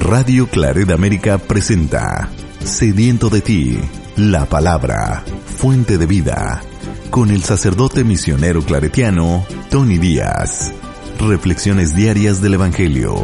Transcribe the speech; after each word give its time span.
Radio 0.00 0.46
Claret 0.46 0.90
América 0.90 1.38
presenta 1.38 2.30
Sediento 2.60 3.28
de 3.30 3.40
ti, 3.40 3.78
la 4.16 4.46
palabra, 4.46 5.24
fuente 5.44 5.98
de 5.98 6.06
vida, 6.06 6.62
con 7.10 7.30
el 7.30 7.42
sacerdote 7.42 8.04
misionero 8.04 8.62
claretiano 8.62 9.44
Tony 9.70 9.98
Díaz. 9.98 10.72
Reflexiones 11.18 11.96
diarias 11.96 12.40
del 12.40 12.54
Evangelio. 12.54 13.16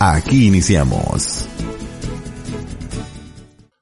Aquí 0.00 0.48
iniciamos. 0.48 1.48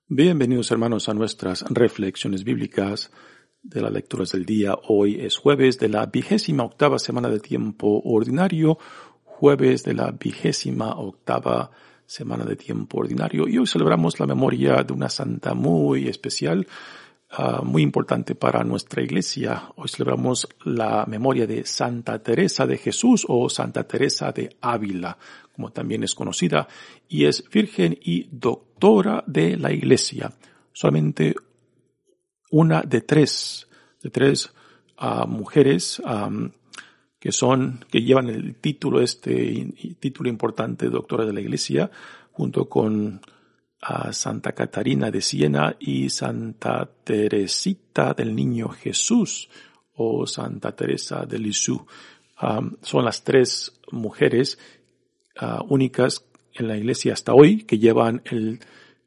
Bienvenidos 0.07 0.71
hermanos 0.71 1.09
a 1.09 1.15
nuestras 1.15 1.65
reflexiones 1.71 2.45
bíblicas 2.45 3.11
de 3.63 3.80
las 3.80 3.93
lecturas 3.93 4.33
del 4.33 4.45
día. 4.45 4.75
Hoy 4.89 5.21
es 5.21 5.39
jueves 5.39 5.79
de 5.79 5.89
la 5.89 6.05
vigésima 6.05 6.65
octava 6.65 6.99
semana 6.99 7.30
de 7.30 7.41
tiempo 7.41 8.03
ordinario, 8.05 8.79
jueves 9.25 9.85
de 9.85 9.95
la 9.95 10.11
vigésima 10.11 10.99
octava 10.99 11.71
semana 11.71 11.86
de 12.46 12.56
tiempo 12.56 12.98
ordinario 12.98 13.48
y 13.48 13.59
hoy 13.59 13.66
celebramos 13.66 14.19
la 14.20 14.27
memoria 14.27 14.82
de 14.85 14.93
una 14.93 15.09
santa 15.09 15.54
muy 15.54 16.07
especial, 16.07 16.66
uh, 17.37 17.65
muy 17.65 17.82
importante 17.82 18.35
para 18.35 18.63
nuestra 18.63 19.02
iglesia. 19.02 19.71
Hoy 19.76 19.88
celebramos 19.88 20.48
la 20.65 21.04
memoria 21.07 21.46
de 21.46 21.66
Santa 21.66 22.23
Teresa 22.23 22.65
de 22.65 22.79
Jesús 22.79 23.26
o 23.29 23.48
Santa 23.48 23.85
Teresa 23.85 24.30
de 24.30 24.57
Ávila, 24.60 25.18
como 25.52 25.73
también 25.73 26.04
es 26.04 26.15
conocida, 26.15 26.68
y 27.09 27.24
es 27.24 27.43
virgen 27.51 27.98
y 28.01 28.29
doctora 28.30 29.24
de 29.26 29.57
la 29.57 29.73
iglesia. 29.73 30.32
Solamente 30.73 31.35
una 32.52 32.82
de 32.82 33.01
tres, 33.01 33.68
de 34.01 34.10
tres 34.10 34.52
uh, 35.01 35.26
mujeres 35.26 36.01
que 37.27 37.32
son, 37.32 37.85
que 37.91 38.02
llevan 38.02 38.30
el 38.30 38.55
título, 38.55 39.01
este 39.01 39.74
título 39.99 40.29
importante 40.29 40.88
doctora 40.88 41.24
de 41.24 41.32
la 41.32 41.41
iglesia, 41.41 41.91
junto 42.30 42.69
con 42.69 43.21
Santa 44.13 44.52
Catarina 44.52 45.10
de 45.10 45.21
Siena 45.21 45.74
y 45.80 46.09
Santa 46.09 46.88
Teresita 47.02 48.15
del 48.15 48.32
Niño 48.32 48.69
Jesús 48.69 49.49
o 49.97 50.24
Santa 50.24 50.71
Teresa 50.77 51.27
de 51.27 51.41
Lisieux. 51.41 51.80
Um, 52.41 52.77
son 52.80 53.04
las 53.04 53.24
tres 53.24 53.73
mujeres 53.91 54.57
uh, 55.43 55.65
únicas 55.69 56.24
en 56.54 56.69
la 56.69 56.77
iglesia 56.77 57.15
hasta 57.15 57.35
hoy 57.35 57.65
que 57.65 57.80
llevan 57.80 58.23
el, 58.27 58.60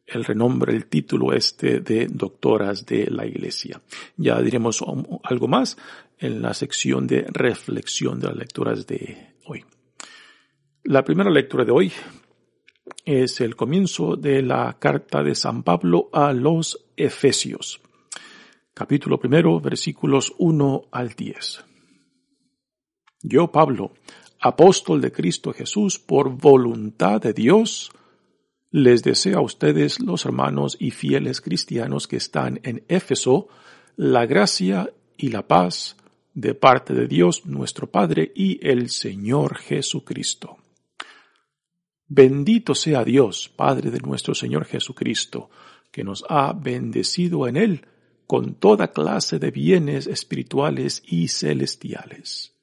el 0.05 0.25
renombre, 0.25 0.75
el 0.75 0.87
título 0.87 1.31
este 1.31 1.79
de 1.79 2.07
doctoras 2.07 2.85
de 2.85 3.09
la 3.09 3.25
iglesia. 3.25 3.81
Ya 4.17 4.41
diremos 4.41 4.83
algo 5.23 5.47
más 5.47 5.77
en 6.19 6.41
la 6.41 6.53
sección 6.53 7.07
de 7.07 7.25
reflexión 7.29 8.19
de 8.19 8.27
las 8.27 8.35
lecturas 8.35 8.85
de 8.85 9.35
hoy. 9.45 9.65
La 10.83 11.03
primera 11.03 11.29
lectura 11.29 11.65
de 11.65 11.71
hoy 11.71 11.91
es 13.05 13.41
el 13.41 13.55
comienzo 13.55 14.15
de 14.15 14.41
la 14.41 14.77
carta 14.79 15.23
de 15.23 15.35
San 15.35 15.63
Pablo 15.63 16.09
a 16.11 16.33
los 16.33 16.85
Efesios. 16.95 17.81
Capítulo 18.73 19.19
primero, 19.19 19.59
versículos 19.59 20.33
1 20.37 20.83
al 20.91 21.09
10. 21.09 21.65
Yo, 23.21 23.51
Pablo, 23.51 23.93
apóstol 24.39 25.01
de 25.01 25.11
Cristo 25.11 25.53
Jesús, 25.53 25.99
por 25.99 26.29
voluntad 26.29 27.21
de 27.21 27.33
Dios, 27.33 27.91
les 28.71 29.03
deseo 29.03 29.39
a 29.39 29.41
ustedes, 29.41 29.99
los 29.99 30.25
hermanos 30.25 30.77
y 30.79 30.91
fieles 30.91 31.41
cristianos 31.41 32.07
que 32.07 32.17
están 32.17 32.59
en 32.63 32.83
Éfeso, 32.87 33.47
la 33.95 34.25
gracia 34.25 34.93
y 35.17 35.29
la 35.29 35.47
paz 35.47 35.97
de 36.33 36.53
parte 36.53 36.93
de 36.93 37.07
Dios 37.07 37.45
nuestro 37.45 37.89
Padre 37.89 38.31
y 38.35 38.59
el 38.67 38.89
Señor 38.89 39.57
Jesucristo. 39.57 40.57
Bendito 42.07 42.73
sea 42.73 43.03
Dios, 43.03 43.49
Padre 43.55 43.91
de 43.91 43.99
nuestro 43.99 44.33
Señor 44.33 44.65
Jesucristo, 44.65 45.49
que 45.91 46.03
nos 46.03 46.25
ha 46.27 46.53
bendecido 46.53 47.47
en 47.47 47.57
Él 47.57 47.85
con 48.25 48.55
toda 48.55 48.91
clase 48.91 49.39
de 49.39 49.51
bienes 49.51 50.07
espirituales 50.07 51.03
y 51.05 51.27
celestiales. 51.27 52.55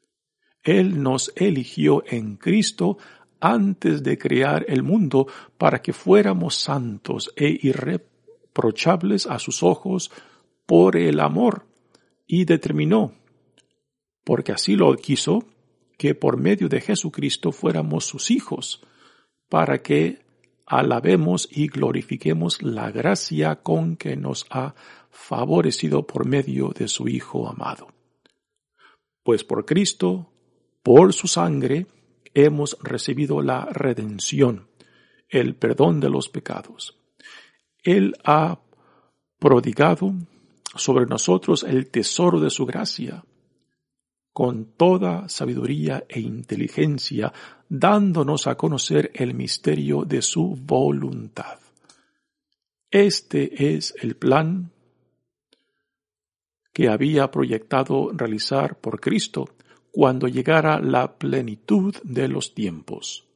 Él 0.63 1.03
nos 1.03 1.33
eligió 1.37 2.03
en 2.07 2.37
Cristo 2.37 2.99
antes 3.41 4.03
de 4.03 4.19
crear 4.19 4.65
el 4.69 4.83
mundo 4.83 5.27
para 5.59 5.81
que 5.81 5.93
fuéramos 5.93 6.57
santos 6.57 7.33
e 7.37 7.59
irreprochables 7.63 9.27
a 9.27 9.39
sus 9.39 9.63
ojos 9.63 10.11
por 10.67 10.97
el 10.97 11.21
amor 11.21 11.67
y 12.27 12.45
determinó 12.45 13.13
porque 14.27 14.51
así 14.51 14.75
lo 14.75 14.93
quiso, 14.97 15.45
que 15.97 16.17
por 16.17 16.37
medio 16.37 16.69
de 16.69 16.81
Jesucristo 16.81 17.53
fuéramos 17.53 18.07
sus 18.07 18.33
hijos, 18.33 18.83
para 19.49 19.83
que 19.83 20.19
alabemos 20.67 21.49
y 21.49 21.69
glorifiquemos 21.69 22.61
la 22.61 22.91
gracia 22.91 23.63
con 23.63 23.97
que 23.97 24.17
nos 24.17 24.45
ha 24.51 24.75
favorecido 25.11 26.09
por 26.09 26.27
medio 26.27 26.71
de 26.71 26.89
su 26.89 27.07
Hijo 27.07 27.49
amado. 27.49 27.87
Pues 29.23 29.45
por 29.45 29.65
Cristo, 29.65 30.33
por 30.83 31.13
su 31.13 31.29
sangre, 31.29 31.87
hemos 32.35 32.77
recibido 32.83 33.43
la 33.43 33.67
redención, 33.67 34.67
el 35.29 35.55
perdón 35.55 36.01
de 36.01 36.11
los 36.11 36.29
pecados. 36.29 36.99
Él 37.85 38.17
ha 38.25 38.59
prodigado 39.39 40.15
sobre 40.75 41.07
nosotros 41.07 41.63
el 41.63 41.87
tesoro 41.87 42.41
de 42.41 42.51
su 42.51 42.67
gracia, 42.67 43.23
con 44.37 44.67
toda 44.77 45.31
sabiduría 45.31 46.05
e 46.07 46.21
inteligencia, 46.21 47.33
dándonos 47.71 48.47
a 48.47 48.55
conocer 48.55 49.11
el 49.15 49.33
misterio 49.33 50.05
de 50.05 50.21
su 50.21 50.55
voluntad. 50.61 51.59
Este 52.91 53.75
es 53.75 53.95
el 53.99 54.17
plan 54.17 54.73
que 56.75 56.91
había 56.91 57.31
proyectado 57.31 58.11
realizar 58.13 58.79
por 58.79 59.01
Cristo 59.01 59.49
cuando 59.91 60.29
llegara 60.29 60.81
la 60.81 61.17
plenitud 61.17 61.97
de 62.05 62.29
los 62.29 62.53
tiempos. 62.53 63.27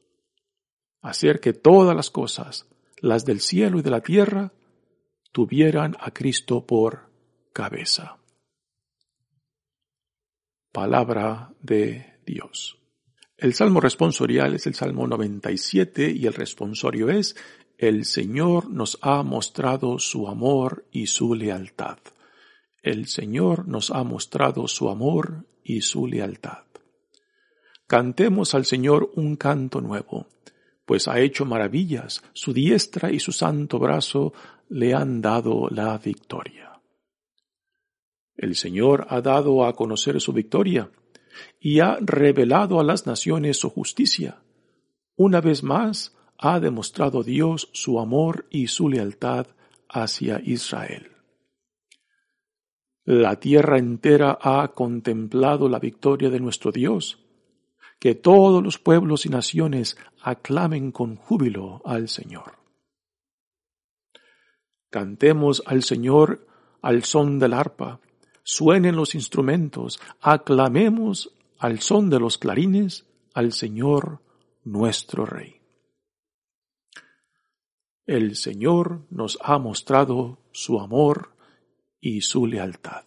Hacer 1.01 1.39
que 1.39 1.53
todas 1.53 1.95
las 1.95 2.11
cosas, 2.11 2.67
las 2.97 3.25
del 3.25 3.39
cielo 3.39 3.79
y 3.79 3.81
de 3.81 3.89
la 3.89 4.01
tierra, 4.01 4.53
tuvieran 5.31 5.97
a 5.99 6.11
Cristo 6.11 6.63
por 6.63 7.09
cabeza. 7.53 8.20
Palabra 10.71 11.53
de 11.61 12.13
Dios. 12.25 12.77
El 13.37 13.53
salmo 13.53 13.81
responsorial 13.81 14.55
es 14.55 14.67
el 14.67 14.73
Salmo 14.73 15.05
97 15.05 16.11
y 16.11 16.27
el 16.27 16.33
responsorio 16.33 17.09
es 17.09 17.35
El 17.77 18.05
Señor 18.05 18.69
nos 18.69 18.97
ha 19.01 19.21
mostrado 19.23 19.99
su 19.99 20.29
amor 20.29 20.85
y 20.91 21.07
su 21.07 21.35
lealtad. 21.35 21.97
El 22.81 23.07
Señor 23.07 23.67
nos 23.67 23.91
ha 23.91 24.03
mostrado 24.05 24.67
su 24.69 24.89
amor 24.89 25.45
y 25.61 25.81
su 25.81 26.07
lealtad. 26.07 26.63
Cantemos 27.85 28.55
al 28.55 28.63
Señor 28.63 29.11
un 29.15 29.35
canto 29.35 29.81
nuevo, 29.81 30.27
pues 30.85 31.09
ha 31.09 31.19
hecho 31.19 31.43
maravillas, 31.43 32.23
su 32.31 32.53
diestra 32.53 33.11
y 33.11 33.19
su 33.19 33.33
santo 33.33 33.77
brazo 33.77 34.31
le 34.69 34.93
han 34.93 35.19
dado 35.19 35.67
la 35.69 35.97
victoria. 35.97 36.70
El 38.41 38.55
Señor 38.55 39.05
ha 39.09 39.21
dado 39.21 39.65
a 39.65 39.73
conocer 39.75 40.19
su 40.19 40.33
victoria 40.33 40.89
y 41.59 41.79
ha 41.79 41.97
revelado 42.01 42.79
a 42.79 42.83
las 42.83 43.05
naciones 43.05 43.57
su 43.57 43.69
justicia. 43.69 44.41
Una 45.15 45.41
vez 45.41 45.61
más 45.61 46.17
ha 46.39 46.59
demostrado 46.59 47.21
Dios 47.21 47.69
su 47.71 47.99
amor 47.99 48.47
y 48.49 48.65
su 48.65 48.89
lealtad 48.89 49.45
hacia 49.87 50.41
Israel. 50.43 51.11
La 53.05 53.39
tierra 53.39 53.77
entera 53.77 54.39
ha 54.41 54.69
contemplado 54.69 55.69
la 55.69 55.77
victoria 55.77 56.31
de 56.31 56.39
nuestro 56.39 56.71
Dios. 56.71 57.19
Que 57.99 58.15
todos 58.15 58.63
los 58.63 58.79
pueblos 58.79 59.27
y 59.27 59.29
naciones 59.29 59.97
aclamen 60.19 60.91
con 60.91 61.15
júbilo 61.15 61.83
al 61.85 62.09
Señor. 62.09 62.53
Cantemos 64.89 65.61
al 65.67 65.83
Señor 65.83 66.47
al 66.81 67.03
son 67.03 67.37
del 67.37 67.53
arpa 67.53 67.99
suenen 68.43 68.95
los 68.95 69.15
instrumentos, 69.15 69.99
aclamemos 70.19 71.33
al 71.59 71.79
son 71.79 72.09
de 72.09 72.19
los 72.19 72.37
clarines 72.37 73.05
al 73.33 73.53
Señor 73.53 74.21
nuestro 74.63 75.25
Rey. 75.25 75.61
el 78.11 78.35
Señor 78.35 79.05
nos 79.09 79.37
ha 79.41 79.57
mostrado 79.57 80.39
su 80.51 80.79
amor 80.79 81.33
y 82.01 82.21
su 82.21 82.45
lealtad. 82.45 83.05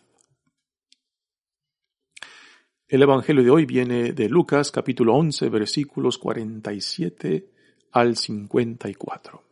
El 2.88 3.02
Evangelio 3.02 3.42
de 3.42 3.50
hoy 3.50 3.66
viene 3.66 4.12
de 4.12 4.28
Lucas 4.28 4.70
capítulo 4.70 5.14
11 5.14 5.48
versículos 5.50 6.16
47 6.16 7.50
al 7.92 8.16
54. 8.16 9.42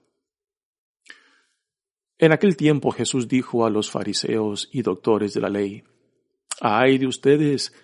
En 2.22 2.30
aquel 2.30 2.56
tiempo 2.56 2.92
Jesús 2.92 3.26
dijo 3.26 3.66
a 3.66 3.70
los 3.70 3.90
fariseos 3.90 4.68
y 4.70 4.82
doctores 4.82 5.34
de 5.34 5.40
la 5.40 5.48
ley, 5.48 5.82
Ay 6.60 6.98
de 6.98 7.08
ustedes 7.08 7.74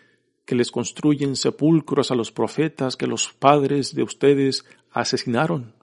que 0.47 0.55
les 0.55 0.71
construyen 0.71 1.35
sepulcros 1.35 2.13
a 2.13 2.15
los 2.15 2.31
profetas 2.31 2.95
que 2.95 3.09
los 3.09 3.33
padres 3.33 3.97
de 3.97 4.05
ustedes 4.05 4.65
asesinaron. 4.93 5.75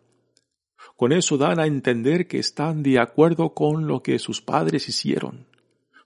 Con 0.96 1.12
eso 1.12 1.38
dan 1.38 1.60
a 1.60 1.66
entender 1.66 2.30
que 2.30 2.40
están 2.40 2.82
de 2.82 2.98
acuerdo 2.98 3.54
con 3.54 3.88
lo 3.88 4.02
que 4.02 4.20
sus 4.20 4.42
padres 4.42 4.88
hicieron, 4.88 5.48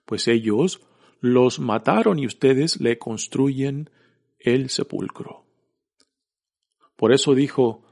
pues 0.04 0.26
ellos 0.26 0.80
los 1.20 1.60
mataron 1.60 2.18
y 2.18 2.26
ustedes 2.26 2.80
le 2.80 2.98
construyen 2.98 3.90
el 4.40 4.70
sepulcro. 4.70 5.44
Por 6.96 7.12
eso 7.12 7.32
dijo 7.36 7.84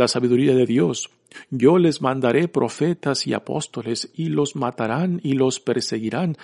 la 0.00 0.08
sabiduría 0.08 0.54
de 0.54 0.66
Dios, 0.66 1.10
yo 1.50 1.78
les 1.78 2.02
mandaré 2.02 2.48
profetas 2.48 3.26
y 3.26 3.34
apóstoles 3.34 4.10
y 4.14 4.26
los 4.26 4.56
matarán 4.56 5.20
y 5.22 5.34
los 5.34 5.60
perseguirán, 5.60 6.36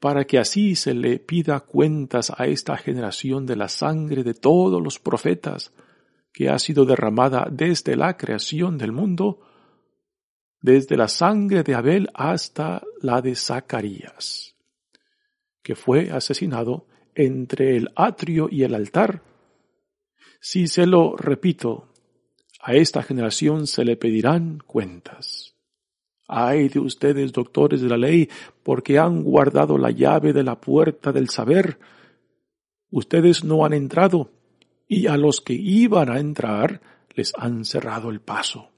para 0.00 0.24
que 0.24 0.38
así 0.38 0.74
se 0.74 0.94
le 0.94 1.18
pida 1.18 1.60
cuentas 1.60 2.32
a 2.36 2.46
esta 2.46 2.76
generación 2.76 3.46
de 3.46 3.56
la 3.56 3.68
sangre 3.68 4.24
de 4.24 4.34
todos 4.34 4.82
los 4.82 4.98
profetas, 4.98 5.72
que 6.32 6.48
ha 6.48 6.58
sido 6.58 6.84
derramada 6.84 7.48
desde 7.50 7.96
la 7.96 8.16
creación 8.16 8.76
del 8.76 8.92
mundo, 8.92 9.40
desde 10.60 10.96
la 10.96 11.08
sangre 11.08 11.62
de 11.62 11.74
Abel 11.74 12.10
hasta 12.14 12.82
la 13.00 13.22
de 13.22 13.34
Zacarías 13.36 14.56
que 15.66 15.74
fue 15.74 16.12
asesinado 16.12 16.86
entre 17.12 17.76
el 17.76 17.90
atrio 17.96 18.46
y 18.48 18.62
el 18.62 18.72
altar. 18.72 19.20
Si 20.40 20.68
se 20.68 20.86
lo 20.86 21.16
repito, 21.16 21.92
a 22.66 22.74
esta 22.74 23.00
generación 23.04 23.68
se 23.68 23.84
le 23.84 23.96
pedirán 23.96 24.58
cuentas. 24.66 25.54
Ay 26.26 26.68
de 26.68 26.80
ustedes, 26.80 27.30
doctores 27.30 27.80
de 27.80 27.88
la 27.88 27.96
ley, 27.96 28.28
porque 28.64 28.98
han 28.98 29.22
guardado 29.22 29.78
la 29.78 29.92
llave 29.92 30.32
de 30.32 30.42
la 30.42 30.60
puerta 30.60 31.12
del 31.12 31.28
saber. 31.28 31.78
Ustedes 32.90 33.44
no 33.44 33.64
han 33.64 33.72
entrado, 33.72 34.32
y 34.88 35.06
a 35.06 35.16
los 35.16 35.40
que 35.40 35.52
iban 35.52 36.10
a 36.10 36.18
entrar 36.18 36.80
les 37.14 37.32
han 37.38 37.64
cerrado 37.64 38.10
el 38.10 38.20
paso. 38.20 38.70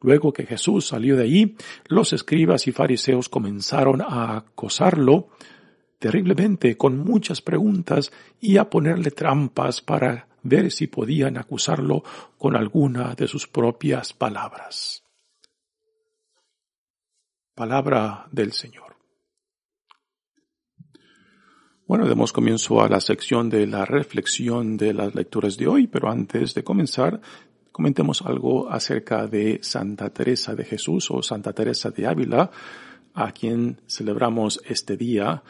Luego 0.00 0.32
que 0.32 0.44
Jesús 0.44 0.88
salió 0.88 1.14
de 1.14 1.22
allí, 1.22 1.56
los 1.86 2.12
escribas 2.12 2.66
y 2.66 2.72
fariseos 2.72 3.28
comenzaron 3.28 4.02
a 4.02 4.38
acosarlo 4.38 5.28
terriblemente 6.00 6.76
con 6.76 6.98
muchas 6.98 7.42
preguntas 7.42 8.10
y 8.40 8.56
a 8.56 8.68
ponerle 8.68 9.12
trampas 9.12 9.80
para 9.80 10.31
ver 10.42 10.70
si 10.70 10.86
podían 10.86 11.36
acusarlo 11.36 12.02
con 12.38 12.56
alguna 12.56 13.14
de 13.14 13.28
sus 13.28 13.46
propias 13.46 14.12
palabras. 14.12 15.02
Palabra 17.54 18.26
del 18.32 18.52
Señor. 18.52 18.96
Bueno, 21.86 22.08
demos 22.08 22.32
comienzo 22.32 22.80
a 22.80 22.88
la 22.88 23.00
sección 23.00 23.50
de 23.50 23.66
la 23.66 23.84
reflexión 23.84 24.78
de 24.78 24.94
las 24.94 25.14
lecturas 25.14 25.58
de 25.58 25.66
hoy, 25.66 25.86
pero 25.88 26.10
antes 26.10 26.54
de 26.54 26.64
comenzar, 26.64 27.20
comentemos 27.70 28.22
algo 28.22 28.70
acerca 28.70 29.26
de 29.26 29.58
Santa 29.62 30.08
Teresa 30.10 30.54
de 30.54 30.64
Jesús 30.64 31.10
o 31.10 31.22
Santa 31.22 31.52
Teresa 31.52 31.90
de 31.90 32.06
Ávila, 32.06 32.50
a 33.14 33.32
quien 33.32 33.80
celebramos 33.86 34.62
este 34.64 34.96
día 34.96 35.42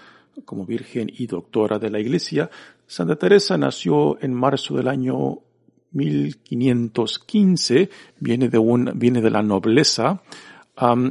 como 0.44 0.66
virgen 0.66 1.10
y 1.12 1.26
doctora 1.26 1.78
de 1.78 1.90
la 1.90 2.00
Iglesia. 2.00 2.50
Santa 2.92 3.16
Teresa 3.16 3.56
nació 3.56 4.22
en 4.22 4.34
marzo 4.34 4.76
del 4.76 4.86
año 4.86 5.38
1515, 5.92 7.88
viene 8.20 8.50
de 8.50 8.58
un, 8.58 8.92
viene 8.96 9.22
de 9.22 9.30
la 9.30 9.42
nobleza, 9.42 10.20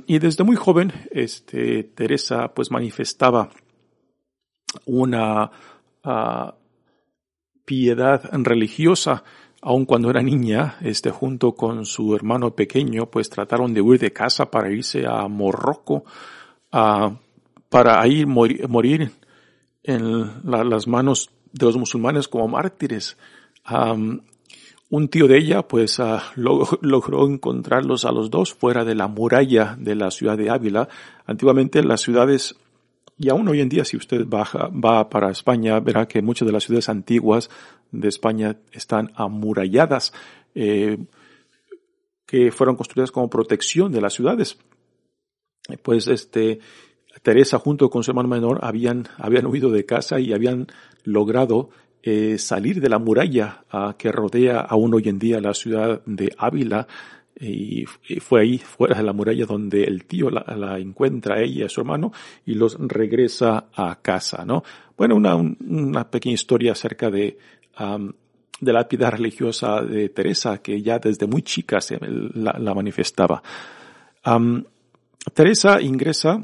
y 0.06 0.20
desde 0.20 0.44
muy 0.44 0.56
joven, 0.56 0.94
este, 1.10 1.86
Teresa 1.86 2.54
pues 2.54 2.70
manifestaba 2.70 3.50
una 4.86 5.50
ah, 6.04 6.54
piedad 7.66 8.30
religiosa, 8.32 9.24
aun 9.64 9.86
cuando 9.86 10.12
era 10.12 10.22
niña, 10.22 10.78
este, 10.82 11.10
junto 11.10 11.56
con 11.56 11.88
su 11.88 12.16
hermano 12.16 12.54
pequeño, 12.54 13.08
pues 13.08 13.28
trataron 13.28 13.74
de 13.74 13.82
huir 13.82 14.00
de 14.00 14.14
casa 14.14 14.52
para 14.52 14.70
irse 14.70 15.08
a 15.08 15.28
Morroco, 15.28 16.06
a 16.72 17.18
para 17.70 18.00
ahí 18.00 18.24
morir, 18.28 19.14
en 19.82 20.44
las 20.44 20.88
manos 20.88 21.32
de 21.52 21.66
los 21.66 21.78
musulmanes 21.78 22.28
como 22.28 22.48
mártires. 22.48 23.18
un 24.90 25.08
tío 25.08 25.28
de 25.28 25.38
ella 25.38 25.68
pues 25.68 26.00
ah, 26.00 26.24
logró 26.36 27.28
encontrarlos 27.28 28.06
a 28.06 28.12
los 28.12 28.30
dos 28.30 28.54
fuera 28.54 28.84
de 28.84 28.96
la 28.96 29.08
muralla 29.08 29.76
de 29.80 29.96
la 29.96 30.12
ciudad 30.12 30.38
de 30.38 30.50
Ávila. 30.50 30.90
Antiguamente 31.26 31.84
las 31.84 32.02
ciudades, 32.02 32.56
y 33.18 33.30
aún 33.30 33.48
hoy 33.48 33.62
en 33.62 33.70
día 33.70 33.86
si 33.86 33.98
usted 33.98 34.26
baja, 34.26 34.68
va 34.70 35.10
para 35.10 35.32
España, 35.32 35.80
verá 35.80 36.08
que 36.08 36.22
muchas 36.22 36.46
de 36.46 36.52
las 36.52 36.64
ciudades 36.64 36.90
antiguas 36.90 37.50
de 37.92 38.08
España 38.08 38.58
están 38.72 39.12
amuralladas, 39.16 40.14
eh, 40.56 40.98
que 42.26 42.52
fueron 42.52 42.76
construidas 42.76 43.12
como 43.12 43.30
protección 43.30 43.92
de 43.92 44.02
las 44.02 44.14
ciudades. 44.14 44.58
Pues 45.84 46.08
este, 46.08 46.60
Teresa 47.22 47.60
junto 47.60 47.90
con 47.90 48.04
su 48.04 48.12
hermano 48.12 48.30
menor 48.30 48.60
habían, 48.64 49.08
habían 49.18 49.46
huido 49.46 49.70
de 49.70 49.86
casa 49.86 50.20
y 50.20 50.34
habían 50.34 50.68
logrado 51.04 51.70
eh, 52.04 52.38
salir 52.38 52.82
de 52.82 52.90
la 52.90 52.98
muralla 52.98 53.64
ah, 53.70 53.96
que 53.98 54.12
rodea 54.12 54.60
aún 54.60 54.94
hoy 54.94 55.08
en 55.08 55.20
día 55.20 55.40
la 55.40 55.54
ciudad 55.54 56.02
de 56.06 56.34
Ávila 56.38 56.88
y, 57.40 57.86
fue 58.20 58.42
ahí 58.42 58.58
fuera 58.58 58.98
de 58.98 59.04
la 59.04 59.14
muralla 59.14 59.46
donde 59.46 59.84
el 59.84 60.06
tío 60.06 60.30
la, 60.30 60.80
encuentra 60.80 61.36
a 61.36 61.42
ella 61.42 61.62
y 61.62 61.64
a 61.64 61.70
su 61.70 61.82
hermano 61.82 62.12
y 62.46 62.54
los 62.54 62.78
regresa 62.80 63.66
a 63.74 64.00
casa, 64.02 64.46
¿no? 64.46 64.64
Bueno, 64.98 65.16
una, 65.16 65.36
una 65.36 66.10
pequeña 66.10 66.36
historia 66.36 66.74
acerca 66.74 67.10
de, 67.10 67.38
de 68.62 68.74
la 68.74 68.88
piedad 68.88 69.12
religiosa 69.12 69.82
de 69.82 70.10
Teresa 70.10 70.60
que 70.60 70.82
ya 70.82 71.00
desde 71.00 71.26
muy 71.26 71.42
chica 71.42 71.82
se 71.82 72.00
la, 72.00 72.74
manifestaba. 72.74 73.42
Teresa 75.34 75.82
ingresa 75.82 76.44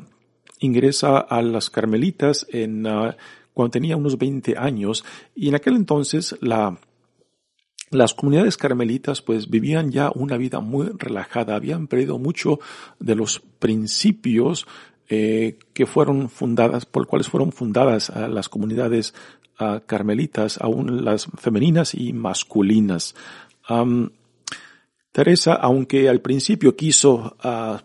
ingresa 0.59 1.19
a 1.19 1.41
las 1.41 1.69
Carmelitas 1.69 2.45
en, 2.49 2.85
ah, 2.87 3.15
cuando 3.53 3.71
tenía 3.71 3.97
unos 3.97 4.17
20 4.17 4.57
años 4.57 5.03
y 5.35 5.49
en 5.49 5.55
aquel 5.55 5.75
entonces 5.75 6.35
la, 6.41 6.77
las 7.89 8.13
comunidades 8.13 8.57
carmelitas 8.57 9.21
pues 9.21 9.49
vivían 9.49 9.91
ya 9.91 10.11
una 10.13 10.37
vida 10.37 10.59
muy 10.59 10.89
relajada, 10.97 11.55
habían 11.55 11.87
perdido 11.87 12.19
mucho 12.19 12.59
de 12.99 13.15
los 13.15 13.39
principios 13.39 14.67
eh, 15.09 15.57
que 15.73 15.85
fueron 15.85 16.29
fundadas, 16.29 16.85
por 16.85 17.07
cuales 17.07 17.29
fueron 17.29 17.51
fundadas 17.51 18.09
ah, 18.09 18.27
las 18.27 18.49
comunidades 18.49 19.13
ah, 19.57 19.81
carmelitas, 19.85 20.59
aún 20.61 21.05
las 21.05 21.27
femeninas 21.37 21.95
y 21.95 22.13
masculinas. 22.13 23.15
Teresa, 25.11 25.53
aunque 25.55 26.07
al 26.09 26.21
principio 26.21 26.75
quiso 26.75 27.35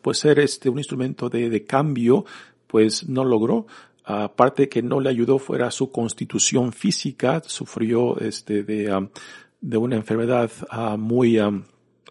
pues 0.03 0.19
ser 0.19 0.39
este 0.39 0.69
un 0.69 0.79
instrumento 0.79 1.29
de 1.29 1.65
cambio, 1.65 2.25
pues 2.73 3.07
no 3.07 3.23
logró. 3.23 3.67
Aparte 4.05 4.71
que 4.71 4.83
no 4.83 4.99
le 4.99 5.11
ayudó 5.11 5.39
fuera 5.39 5.71
su 5.71 5.93
constitución 5.93 6.73
física, 6.73 7.43
sufrió 7.45 8.19
este 8.19 8.65
de, 8.65 9.09
de 9.61 9.77
una 9.77 9.97
enfermedad 9.97 10.51
muy, 10.99 11.39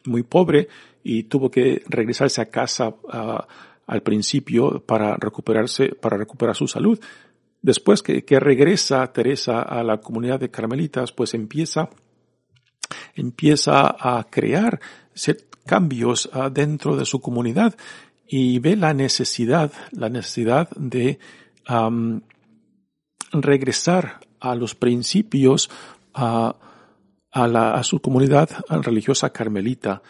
muy 0.05 0.23
pobre 0.23 0.69
y 1.03 1.23
tuvo 1.23 1.49
que 1.49 1.83
regresarse 1.89 2.41
a 2.41 2.45
casa 2.45 2.93
al 3.87 4.03
principio 4.03 4.85
para 4.85 5.17
recuperarse, 5.17 5.89
para 5.95 6.15
recuperar 6.15 6.55
su 6.55 6.67
salud. 6.67 6.99
Después 7.63 8.03
que, 8.03 8.23
que 8.23 8.39
regresa 8.39 9.11
Teresa 9.11 9.63
a 9.63 9.83
la 9.83 9.99
comunidad 9.99 10.39
de 10.39 10.51
carmelitas, 10.51 11.11
pues 11.11 11.33
empieza, 11.33 11.89
empieza 13.15 13.95
a 13.99 14.27
crear 14.29 14.79
cambios 15.65 16.29
dentro 16.53 16.95
de 16.95 17.05
su 17.05 17.19
comunidad 17.19 17.75
y 18.33 18.59
ve 18.59 18.77
la 18.77 18.93
necesidad, 18.93 19.73
la 19.91 20.07
necesidad 20.07 20.69
de 20.77 21.19
regresar 23.33 24.21
a 24.39 24.55
los 24.55 24.73
principios 24.73 25.69
a, 26.13 26.55
a, 27.29 27.47
la, 27.49 27.73
a 27.73 27.83
su 27.83 27.99
comunidad 27.99 28.49
religiosa 28.69 29.31
carmelita. 29.31 30.01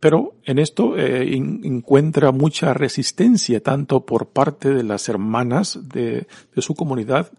pero 0.00 0.36
en 0.44 0.58
esto 0.58 0.96
eh, 0.96 1.36
encuentra 1.36 2.32
mucha 2.32 2.72
resistencia 2.72 3.62
tanto 3.62 4.06
por 4.06 4.28
parte 4.28 4.72
de 4.72 4.82
las 4.82 5.10
hermanas 5.10 5.78
de, 5.82 6.26
de 6.54 6.62
su 6.62 6.74
comunidad 6.74 7.30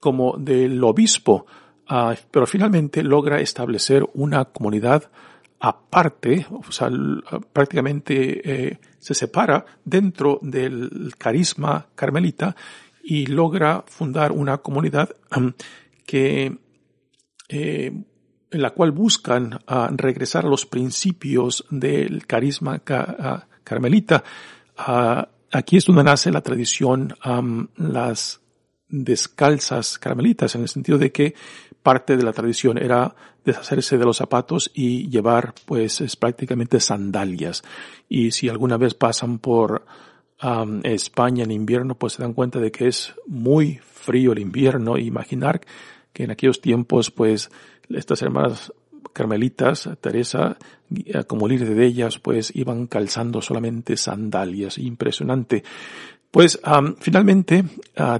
como 0.00 0.36
del 0.36 0.84
obispo. 0.84 1.46
Ah, 1.88 2.14
pero 2.30 2.46
finalmente 2.46 3.02
logra 3.02 3.40
establecer 3.40 4.06
una 4.12 4.44
comunidad 4.44 5.10
aparte, 5.64 6.44
o 6.50 6.72
sea, 6.72 6.90
prácticamente 7.52 8.66
eh, 8.68 8.78
se 8.98 9.14
separa 9.14 9.64
dentro 9.84 10.40
del 10.42 11.14
carisma 11.16 11.86
carmelita 11.94 12.56
y 13.04 13.26
logra 13.26 13.84
fundar 13.86 14.32
una 14.32 14.58
comunidad 14.58 15.10
que 16.04 16.58
eh, 17.48 17.92
en 18.50 18.62
la 18.62 18.70
cual 18.70 18.90
buscan 18.90 19.60
regresar 19.92 20.46
a 20.46 20.48
los 20.48 20.66
principios 20.66 21.64
del 21.70 22.26
carisma 22.26 22.80
ca 22.80 23.46
carmelita. 23.62 24.24
Aquí 25.52 25.76
es 25.76 25.86
donde 25.86 26.02
nace 26.02 26.32
la 26.32 26.40
tradición, 26.40 27.14
las 27.76 28.40
descalzas 28.88 29.98
carmelitas, 29.98 30.56
en 30.56 30.62
el 30.62 30.68
sentido 30.68 30.98
de 30.98 31.12
que 31.12 31.34
parte 31.82 32.16
de 32.16 32.22
la 32.22 32.32
tradición 32.32 32.78
era 32.78 33.14
deshacerse 33.44 33.98
de 33.98 34.04
los 34.04 34.16
zapatos 34.16 34.70
y 34.72 35.08
llevar, 35.08 35.54
pues, 35.66 36.00
es 36.00 36.16
prácticamente 36.16 36.80
sandalias. 36.80 37.62
Y 38.08 38.30
si 38.30 38.48
alguna 38.48 38.76
vez 38.76 38.94
pasan 38.94 39.38
por 39.38 39.84
um, 40.42 40.80
España 40.84 41.44
en 41.44 41.50
invierno, 41.50 41.96
pues 41.96 42.14
se 42.14 42.22
dan 42.22 42.34
cuenta 42.34 42.60
de 42.60 42.70
que 42.70 42.88
es 42.88 43.14
muy 43.26 43.80
frío 43.82 44.32
el 44.32 44.38
invierno. 44.38 44.96
Imaginar 44.96 45.60
que 46.12 46.24
en 46.24 46.30
aquellos 46.30 46.60
tiempos, 46.60 47.10
pues, 47.10 47.50
estas 47.88 48.22
hermanas 48.22 48.72
carmelitas, 49.12 49.88
Teresa, 50.00 50.56
como 51.26 51.48
líder 51.48 51.74
de 51.74 51.84
ellas, 51.86 52.18
pues 52.18 52.54
iban 52.54 52.86
calzando 52.86 53.42
solamente 53.42 53.96
sandalias. 53.96 54.78
Impresionante. 54.78 55.64
Pues 56.32 56.58
finalmente 56.98 57.62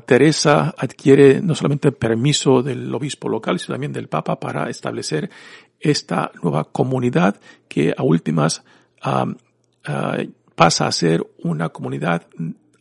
Teresa 0.05 0.75
adquiere 0.77 1.41
no 1.41 1.55
solamente 1.55 1.93
permiso 1.93 2.63
del 2.63 2.95
obispo 2.95 3.27
local, 3.31 3.59
sino 3.59 3.73
también 3.75 3.95
del 3.95 4.09
Papa 4.09 4.39
para 4.39 4.69
establecer 4.69 5.31
esta 5.81 6.31
nueva 6.43 6.65
comunidad 6.65 7.41
que 7.69 7.95
a 7.97 8.03
últimas 8.03 8.63
pasa 10.55 10.87
a 10.87 10.93
ser 10.93 11.27
una 11.39 11.71
comunidad 11.71 12.27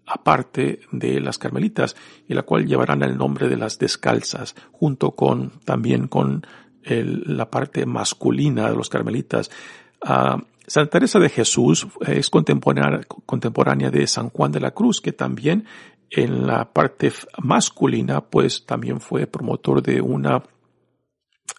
aparte 0.06 0.82
de 0.92 1.22
las 1.22 1.38
carmelitas 1.38 1.96
y 2.28 2.34
la 2.34 2.44
cual 2.44 2.68
llevarán 2.68 3.02
el 3.02 3.18
nombre 3.18 3.48
de 3.48 3.56
las 3.56 3.80
descalzas 3.80 4.54
junto 4.74 5.12
con 5.12 5.62
también 5.64 6.10
con 6.10 6.46
la 6.84 7.50
parte 7.50 7.86
masculina 7.86 8.70
de 8.70 8.76
los 8.76 8.90
carmelitas. 8.90 9.50
Santa 10.72 10.92
Teresa 10.92 11.20
de 11.20 11.28
Jesús 11.28 11.86
es 12.08 12.30
contemporánea, 12.30 13.92
de 13.92 14.08
San 14.08 14.30
Juan 14.30 14.54
de 14.54 14.62
la 14.62 14.72
Cruz, 14.72 15.02
que 15.02 15.12
también 15.12 15.66
en 16.10 16.48
la 16.48 16.72
parte 16.72 17.12
masculina, 17.44 18.22
pues 18.22 18.66
también 18.66 19.02
fue 19.02 19.28
promotor 19.28 19.84
de 19.84 20.00
una, 20.00 20.42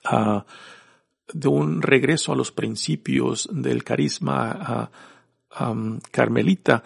ah, 0.04 0.46
de 1.30 1.46
un 1.46 1.82
regreso 1.82 2.32
a 2.32 2.36
los 2.36 2.52
principios 2.52 3.50
del 3.52 3.84
carisma 3.84 4.88
uh, 5.60 5.98
carmelita, 6.10 6.82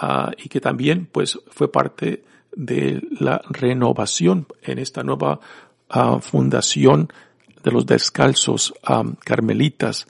uh, 0.00 0.30
y 0.38 0.48
que 0.48 0.60
también, 0.60 1.08
pues, 1.10 1.40
fue 1.48 1.72
parte 1.72 2.22
de 2.54 3.02
la 3.18 3.42
renovación 3.50 4.46
en 4.62 4.78
esta 4.78 5.02
nueva 5.02 5.40
fundación 6.20 7.12
de 7.64 7.72
los 7.72 7.84
descalzos 7.84 8.72
carmelitas 9.24 10.06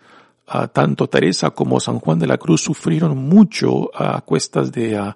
tanto 0.72 1.08
Teresa 1.08 1.50
como 1.50 1.80
San 1.80 1.98
Juan 2.00 2.18
de 2.18 2.26
la 2.26 2.38
Cruz 2.38 2.62
sufrieron 2.62 3.16
mucho 3.16 3.90
a 3.94 4.20
cuestas 4.20 4.70
de, 4.72 5.14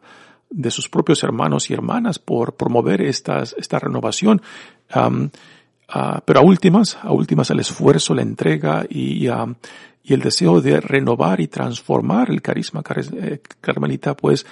de 0.51 0.71
sus 0.71 0.89
propios 0.89 1.23
hermanos 1.23 1.71
y 1.71 1.75
hermanas 1.75 2.19
por 2.19 2.55
promover 2.55 3.03
estas, 3.03 3.55
esta 3.59 3.79
renovación. 3.79 4.41
pero 4.89 6.41
a 6.41 6.43
últimas, 6.43 6.99
a 7.03 7.13
últimas 7.13 7.51
el 7.51 7.61
esfuerzo, 7.61 8.15
la 8.15 8.23
entrega 8.23 8.87
y, 8.89 9.29
y 9.29 10.15
el 10.15 10.21
deseo 10.21 10.61
de 10.61 10.81
renovar 10.81 11.41
y 11.41 11.49
transformar 11.49 12.31
el 12.31 12.41
carisma 12.41 12.83
eh, 13.13 13.41
carmelita, 13.61 14.17
pues 14.17 14.47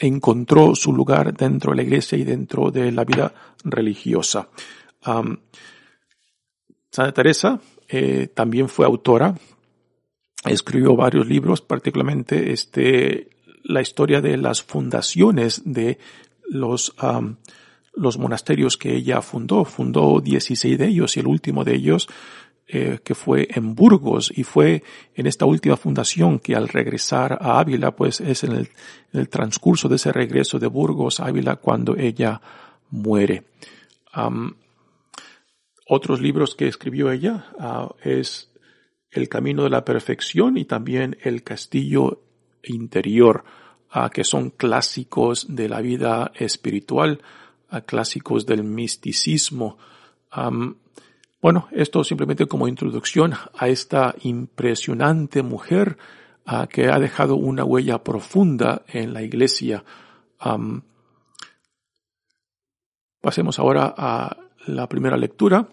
encontró 0.00 0.74
su 0.74 0.90
lugar 0.92 1.34
dentro 1.34 1.72
de 1.72 1.76
la 1.76 1.82
iglesia 1.82 2.16
y 2.16 2.24
dentro 2.24 2.70
de 2.70 2.90
la 2.90 3.04
vida 3.04 3.30
religiosa. 3.62 4.48
Santa 6.90 7.12
Teresa 7.12 7.60
eh, 7.88 8.28
también 8.34 8.68
fue 8.68 8.86
autora 8.86 9.34
escribió 10.44 10.96
varios 10.96 11.26
libros, 11.26 11.60
particularmente 11.60 12.52
este, 12.52 13.30
la 13.64 13.80
historia 13.80 14.20
de 14.20 14.36
las 14.36 14.62
fundaciones 14.62 15.62
de 15.64 15.98
los, 16.48 16.94
los 17.94 18.18
monasterios 18.18 18.76
que 18.76 18.94
ella 18.94 19.22
fundó. 19.22 19.64
Fundó 19.64 20.20
16 20.20 20.78
de 20.78 20.86
ellos 20.86 21.16
y 21.16 21.20
el 21.20 21.26
último 21.26 21.64
de 21.64 21.74
ellos 21.74 22.08
eh, 22.70 22.98
que 23.02 23.14
fue 23.14 23.48
en 23.50 23.74
Burgos 23.74 24.30
y 24.34 24.44
fue 24.44 24.82
en 25.14 25.26
esta 25.26 25.46
última 25.46 25.78
fundación 25.78 26.38
que 26.38 26.54
al 26.54 26.68
regresar 26.68 27.38
a 27.40 27.58
Ávila, 27.60 27.96
pues 27.96 28.20
es 28.20 28.44
en 28.44 28.68
el, 29.14 29.28
transcurso 29.30 29.88
de 29.88 29.96
ese 29.96 30.12
regreso 30.12 30.58
de 30.58 30.66
Burgos 30.66 31.18
a 31.18 31.28
Ávila 31.28 31.56
cuando 31.56 31.96
ella 31.96 32.42
muere. 32.90 33.44
otros 35.86 36.20
libros 36.20 36.54
que 36.54 36.68
escribió 36.68 37.10
ella 37.10 37.46
uh, 37.58 37.94
es 38.06 38.47
el 39.10 39.28
camino 39.28 39.64
de 39.64 39.70
la 39.70 39.84
perfección 39.84 40.56
y 40.56 40.64
también 40.64 41.16
el 41.22 41.42
castillo 41.42 42.22
interior, 42.62 43.44
uh, 43.94 44.08
que 44.10 44.24
son 44.24 44.50
clásicos 44.50 45.46
de 45.54 45.68
la 45.68 45.80
vida 45.80 46.32
espiritual, 46.34 47.22
uh, 47.72 47.80
clásicos 47.80 48.46
del 48.46 48.64
misticismo. 48.64 49.78
Bueno, 51.40 51.68
esto 51.70 52.02
simplemente 52.02 52.46
como 52.46 52.66
introducción 52.66 53.32
a 53.56 53.68
esta 53.68 54.14
impresionante 54.22 55.42
mujer 55.42 55.96
uh, 56.46 56.66
que 56.66 56.88
ha 56.88 56.98
dejado 56.98 57.36
una 57.36 57.64
huella 57.64 58.02
profunda 58.02 58.82
en 58.88 59.14
la 59.14 59.22
iglesia. 59.22 59.84
Pasemos 63.20 63.58
ahora 63.58 63.94
a 63.96 64.36
la 64.66 64.88
primera 64.88 65.16
lectura 65.16 65.68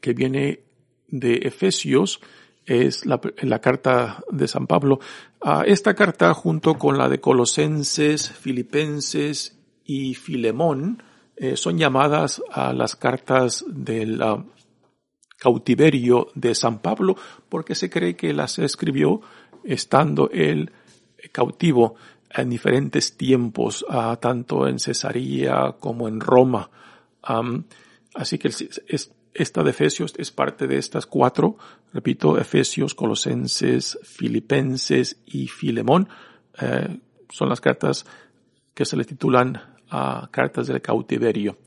que 0.00 0.12
viene 0.12 0.60
de 1.12 1.34
Efesios 1.42 2.20
es 2.66 3.06
la, 3.06 3.20
carta 3.60 4.24
de 4.30 4.48
San 4.48 4.66
Pablo. 4.66 4.98
esta 5.66 5.94
carta, 5.94 6.34
junto 6.34 6.74
con 6.74 6.98
la 6.98 7.08
de 7.08 7.20
Colosenses, 7.20 8.30
Filipenses 8.30 9.58
y 9.84 10.14
Filemón, 10.14 11.02
eh, 11.36 11.56
son 11.56 11.78
llamadas 11.78 12.42
a 12.50 12.72
las 12.72 12.96
cartas 12.96 13.64
del 13.68 14.20
cautiverio 15.38 16.28
de 16.34 16.54
San 16.54 16.78
Pablo, 16.80 17.16
porque 17.48 17.74
se 17.74 17.90
cree 17.90 18.16
que 18.16 18.32
las 18.32 18.58
escribió 18.58 19.20
estando 19.64 20.30
él 20.30 20.70
cautivo 21.32 21.96
en 22.30 22.48
diferentes 22.48 23.16
tiempos, 23.16 23.84
tanto 24.20 24.66
en 24.66 24.78
Cesarea 24.78 25.76
como 25.78 26.08
en 26.08 26.20
Roma. 26.20 26.70
así 28.14 28.38
que 28.38 28.48
es, 28.48 29.12
esta 29.34 29.62
de 29.62 29.70
Efesios 29.70 30.14
es 30.18 30.30
parte 30.30 30.66
de 30.66 30.78
estas 30.78 31.06
cuatro, 31.06 31.56
repito, 31.92 32.38
Efesios, 32.38 32.94
Colosenses, 32.94 33.98
Filipenses 34.02 35.16
y 35.26 35.48
Filemón. 35.48 36.08
Eh, 36.60 36.98
son 37.30 37.48
las 37.48 37.60
cartas 37.60 38.04
que 38.74 38.84
se 38.84 38.96
le 38.96 39.04
titulan 39.04 39.60
cartas 40.30 40.68
del 40.68 40.80
cautiverio. 40.80 41.58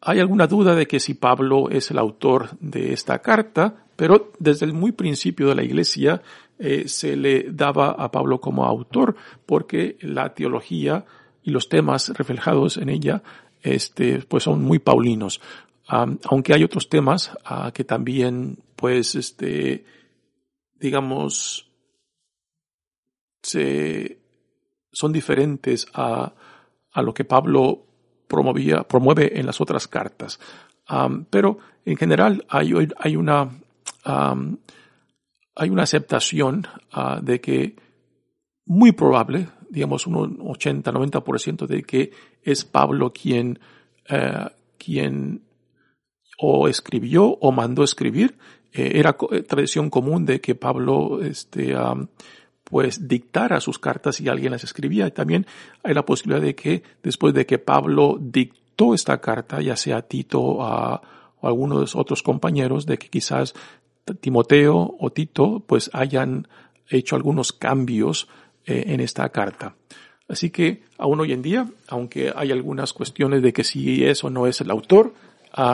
Hay 0.00 0.20
alguna 0.20 0.46
duda 0.46 0.74
de 0.74 0.86
que 0.86 1.00
si 1.00 1.14
Pablo 1.14 1.70
es 1.70 1.90
el 1.90 1.98
autor 1.98 2.50
de 2.60 2.92
esta 2.92 3.20
carta, 3.20 3.86
pero 3.96 4.32
desde 4.38 4.66
el 4.66 4.72
muy 4.72 4.92
principio 4.92 5.48
de 5.48 5.54
la 5.54 5.62
iglesia 5.62 6.22
eh, 6.58 6.84
se 6.86 7.16
le 7.16 7.50
daba 7.50 7.90
a 7.90 8.10
Pablo 8.12 8.40
como 8.40 8.64
autor 8.64 9.16
porque 9.46 9.96
la 10.00 10.34
teología 10.34 11.04
y 11.42 11.50
los 11.50 11.68
temas 11.68 12.10
reflejados 12.10 12.76
en 12.76 12.90
ella 12.90 13.22
este, 13.62 14.20
pues 14.28 14.44
son 14.44 14.62
muy 14.62 14.78
paulinos 14.78 15.40
aunque 15.86 16.54
hay 16.54 16.64
otros 16.64 16.88
temas 16.88 17.32
uh, 17.50 17.70
que 17.72 17.84
también, 17.84 18.58
pues, 18.76 19.14
este, 19.14 19.84
digamos, 20.74 21.70
se, 23.42 24.18
son 24.92 25.12
diferentes 25.12 25.86
a, 25.92 26.32
a 26.92 27.02
lo 27.02 27.12
que 27.12 27.24
Pablo 27.24 27.84
promovía, 28.26 28.84
promueve 28.84 29.38
en 29.38 29.46
las 29.46 29.60
otras 29.60 29.86
cartas. 29.88 30.40
Pero 31.30 31.58
en 31.84 31.96
general 31.96 32.44
hay, 32.48 32.72
hay 32.98 33.16
una, 33.16 33.50
hay 34.04 35.70
una 35.70 35.82
aceptación 35.82 36.66
uh, 36.94 37.22
de 37.22 37.40
que 37.40 37.76
muy 38.66 38.92
probable, 38.92 39.48
digamos 39.70 40.06
un 40.06 40.38
80-90% 40.38 41.66
de 41.66 41.82
que 41.82 42.12
es 42.42 42.64
Pablo 42.64 43.12
quien, 43.12 43.58
uh, 44.10 44.48
quien 44.78 45.43
o 46.38 46.68
escribió 46.68 47.38
o 47.40 47.52
mandó 47.52 47.84
escribir. 47.84 48.36
Eh, 48.72 48.92
era 48.94 49.16
eh, 49.30 49.42
tradición 49.42 49.90
común 49.90 50.24
de 50.26 50.40
que 50.40 50.54
Pablo, 50.54 51.20
este, 51.22 51.74
pues 52.64 53.06
dictara 53.06 53.60
sus 53.60 53.78
cartas 53.78 54.20
y 54.20 54.28
alguien 54.28 54.52
las 54.52 54.64
escribía. 54.64 55.12
También 55.12 55.46
hay 55.82 55.94
la 55.94 56.04
posibilidad 56.04 56.42
de 56.42 56.54
que 56.54 56.82
después 57.02 57.34
de 57.34 57.46
que 57.46 57.58
Pablo 57.58 58.18
dictó 58.20 58.94
esta 58.94 59.20
carta, 59.20 59.60
ya 59.60 59.76
sea 59.76 60.02
Tito 60.02 60.40
o 60.40 61.00
algunos 61.42 61.94
otros 61.94 62.22
compañeros, 62.22 62.86
de 62.86 62.98
que 62.98 63.08
quizás 63.08 63.54
Timoteo 64.20 64.96
o 64.98 65.10
Tito 65.10 65.62
pues 65.66 65.90
hayan 65.92 66.48
hecho 66.88 67.16
algunos 67.16 67.52
cambios 67.52 68.28
eh, 68.66 68.84
en 68.88 69.00
esta 69.00 69.28
carta. 69.30 69.76
Así 70.28 70.50
que 70.50 70.82
aún 70.96 71.20
hoy 71.20 71.32
en 71.32 71.42
día, 71.42 71.68
aunque 71.88 72.32
hay 72.34 72.50
algunas 72.50 72.92
cuestiones 72.92 73.42
de 73.42 73.52
que 73.52 73.64
si 73.64 74.04
es 74.04 74.24
o 74.24 74.30
no 74.30 74.46
es 74.46 74.60
el 74.60 74.70
autor, 74.70 75.14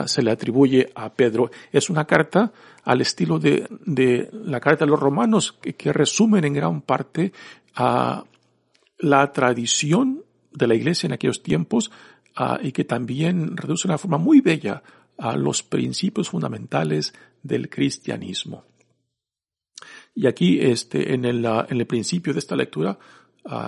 se 0.07 0.23
le 0.23 0.31
atribuye 0.31 0.91
a 0.95 1.13
Pedro. 1.13 1.51
Es 1.73 1.91
una 1.91 2.07
carta 2.07 2.53
al 2.85 3.01
estilo 3.01 3.39
de, 3.39 3.67
de 3.87 4.29
la 4.33 4.61
carta 4.61 4.85
de 4.85 4.91
los 4.91 5.01
romanos 5.01 5.59
que, 5.61 5.93
resumen 5.93 6.45
en 6.45 6.55
gran 6.55 6.83
parte 6.83 7.33
a 7.75 8.25
la 8.99 9.33
tradición 9.33 10.23
de 10.53 10.67
la 10.67 10.75
iglesia 10.75 11.07
en 11.07 11.13
aquellos 11.13 11.43
tiempos 11.43 11.91
y 12.63 12.73
que 12.73 12.85
también 12.85 13.57
reduce 13.57 13.87
de 13.87 13.93
una 13.93 13.99
forma 13.99 14.19
muy 14.19 14.41
bella 14.41 14.83
a 15.19 15.37
los 15.37 15.63
principios 15.63 16.31
fundamentales 16.31 17.13
del 17.43 17.69
cristianismo. 17.69 18.65
Y 20.15 20.27
aquí, 20.27 20.59
este, 20.61 21.15
en 21.15 21.25
el, 21.25 21.45
en 21.45 21.81
el 21.81 21.87
principio 21.87 22.33
de 22.33 22.39
esta 22.39 22.57
lectura, 22.57 22.99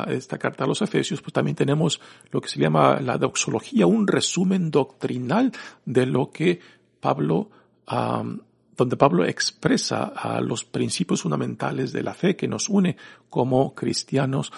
esta 0.08 0.38
carta 0.38 0.64
a 0.64 0.66
los 0.66 0.82
Efesios, 0.82 1.22
pues 1.22 1.32
también 1.32 1.56
tenemos 1.56 2.00
lo 2.30 2.40
que 2.40 2.48
se 2.48 2.60
llama 2.60 3.00
la 3.00 3.18
doxología, 3.18 3.86
un 3.86 4.06
resumen 4.06 4.70
doctrinal 4.70 5.52
de 5.84 6.06
lo 6.06 6.30
que 6.30 6.60
Pablo, 7.00 7.50
donde 8.76 8.96
Pablo 8.96 9.24
expresa 9.24 10.12
a 10.14 10.40
los 10.40 10.64
principios 10.64 11.22
fundamentales 11.22 11.92
de 11.92 12.02
la 12.02 12.14
fe 12.14 12.36
que 12.36 12.48
nos 12.48 12.68
une 12.68 12.96
como 13.30 13.74
cristianos 13.74 14.52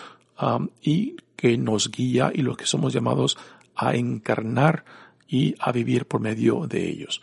y 0.83 1.16
que 1.37 1.56
nos 1.56 1.90
guía 1.90 2.30
y 2.35 2.42
lo 2.42 2.56
que 2.56 2.66
somos 2.66 2.92
llamados 2.92 3.38
a 3.76 3.94
encarnar 3.94 4.85
y 5.28 5.54
a 5.59 5.73
vivir 5.73 6.06
por 6.06 6.21
medio 6.21 6.66
de 6.66 6.88
ellos. 6.88 7.21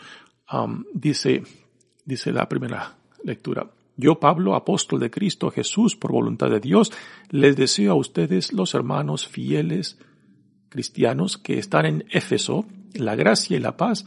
dice, 0.93 1.43
dice 2.05 2.31
la 2.31 2.47
primera 2.47 2.95
lectura. 3.23 3.67
Yo, 4.01 4.19
Pablo, 4.19 4.55
apóstol 4.55 4.99
de 4.99 5.11
Cristo 5.11 5.51
Jesús, 5.51 5.95
por 5.95 6.11
voluntad 6.11 6.49
de 6.49 6.59
Dios, 6.59 6.91
les 7.29 7.55
deseo 7.55 7.91
a 7.91 7.95
ustedes, 7.95 8.51
los 8.51 8.73
hermanos 8.73 9.27
fieles 9.27 9.99
cristianos 10.69 11.37
que 11.37 11.59
están 11.59 11.85
en 11.85 12.05
Éfeso, 12.09 12.65
la 12.95 13.15
gracia 13.15 13.57
y 13.57 13.59
la 13.59 13.77
paz 13.77 14.05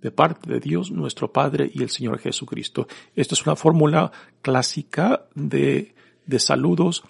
de 0.00 0.10
parte 0.10 0.50
de 0.50 0.60
Dios 0.60 0.90
nuestro 0.90 1.30
Padre 1.30 1.70
y 1.74 1.82
el 1.82 1.90
Señor 1.90 2.20
Jesucristo. 2.20 2.86
Esto 3.14 3.34
es 3.34 3.44
una 3.44 3.54
fórmula 3.54 4.10
clásica 4.40 5.26
de, 5.34 5.94
de 6.24 6.38
saludos, 6.38 7.04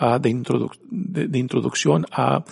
uh, 0.00 0.18
de, 0.18 1.28
de, 1.28 1.38
introducción 1.38 2.06
a, 2.10 2.44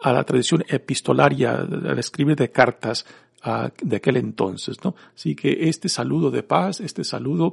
a, 0.00 0.12
la 0.12 0.24
tradición 0.24 0.64
epistolaria, 0.66 1.52
al 1.52 1.98
escribir 2.00 2.34
de 2.34 2.50
cartas 2.50 3.06
uh, 3.46 3.68
de 3.80 3.96
aquel 3.96 4.16
entonces, 4.16 4.82
¿no? 4.82 4.96
Así 5.14 5.36
que 5.36 5.68
este 5.68 5.88
saludo 5.88 6.32
de 6.32 6.42
paz, 6.42 6.80
este 6.80 7.04
saludo 7.04 7.52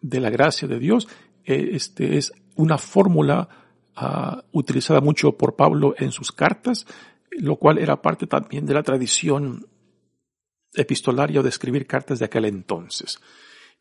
de 0.00 0.20
la 0.20 0.30
gracia 0.30 0.68
de 0.68 0.78
Dios, 0.78 1.08
eh, 1.44 1.70
este 1.72 2.16
es 2.16 2.32
una 2.54 2.78
fórmula 2.78 3.48
ah, 3.96 4.44
utilizada 4.52 5.00
mucho 5.00 5.36
por 5.36 5.56
Pablo 5.56 5.94
en 5.98 6.12
sus 6.12 6.32
cartas, 6.32 6.86
lo 7.30 7.56
cual 7.56 7.78
era 7.78 8.02
parte 8.02 8.26
también 8.26 8.66
de 8.66 8.74
la 8.74 8.82
tradición 8.82 9.66
epistolaria 10.74 11.42
de 11.42 11.48
escribir 11.48 11.86
cartas 11.86 12.18
de 12.18 12.26
aquel 12.26 12.44
entonces. 12.44 13.20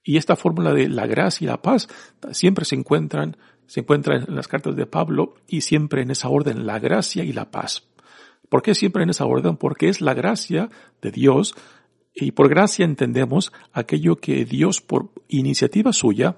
Y 0.04 0.18
esta 0.18 0.36
fórmula 0.36 0.74
de 0.74 0.90
la 0.90 1.06
gracia 1.06 1.46
y 1.46 1.48
la 1.48 1.62
paz 1.62 1.88
siempre 2.32 2.66
se 2.66 2.76
encuentran, 2.76 3.38
se 3.68 3.82
encuentran 3.82 4.26
en 4.28 4.36
las 4.36 4.48
cartas 4.48 4.76
de 4.76 4.86
Pablo 4.86 5.36
y 5.48 5.62
siempre 5.62 6.02
en 6.02 6.12
esa 6.12 6.30
orden, 6.30 6.66
la 6.66 6.80
gracia 6.80 7.24
y 7.24 7.34
la 7.34 7.52
paz. 7.52 7.88
¿Por 8.50 8.62
qué 8.64 8.76
siempre 8.76 9.04
en 9.04 9.12
esa 9.12 9.26
orden? 9.26 9.58
Porque 9.58 9.90
es 9.90 10.02
la 10.02 10.14
gracia 10.14 10.70
de 11.02 11.12
Dios 11.12 11.56
y 12.14 12.32
por 12.32 12.50
gracia 12.50 12.86
entendemos 12.86 13.52
aquello 13.72 14.18
que 14.18 14.46
Dios 14.46 14.82
por 14.82 15.12
iniciativa 15.28 15.94
suya 15.94 16.38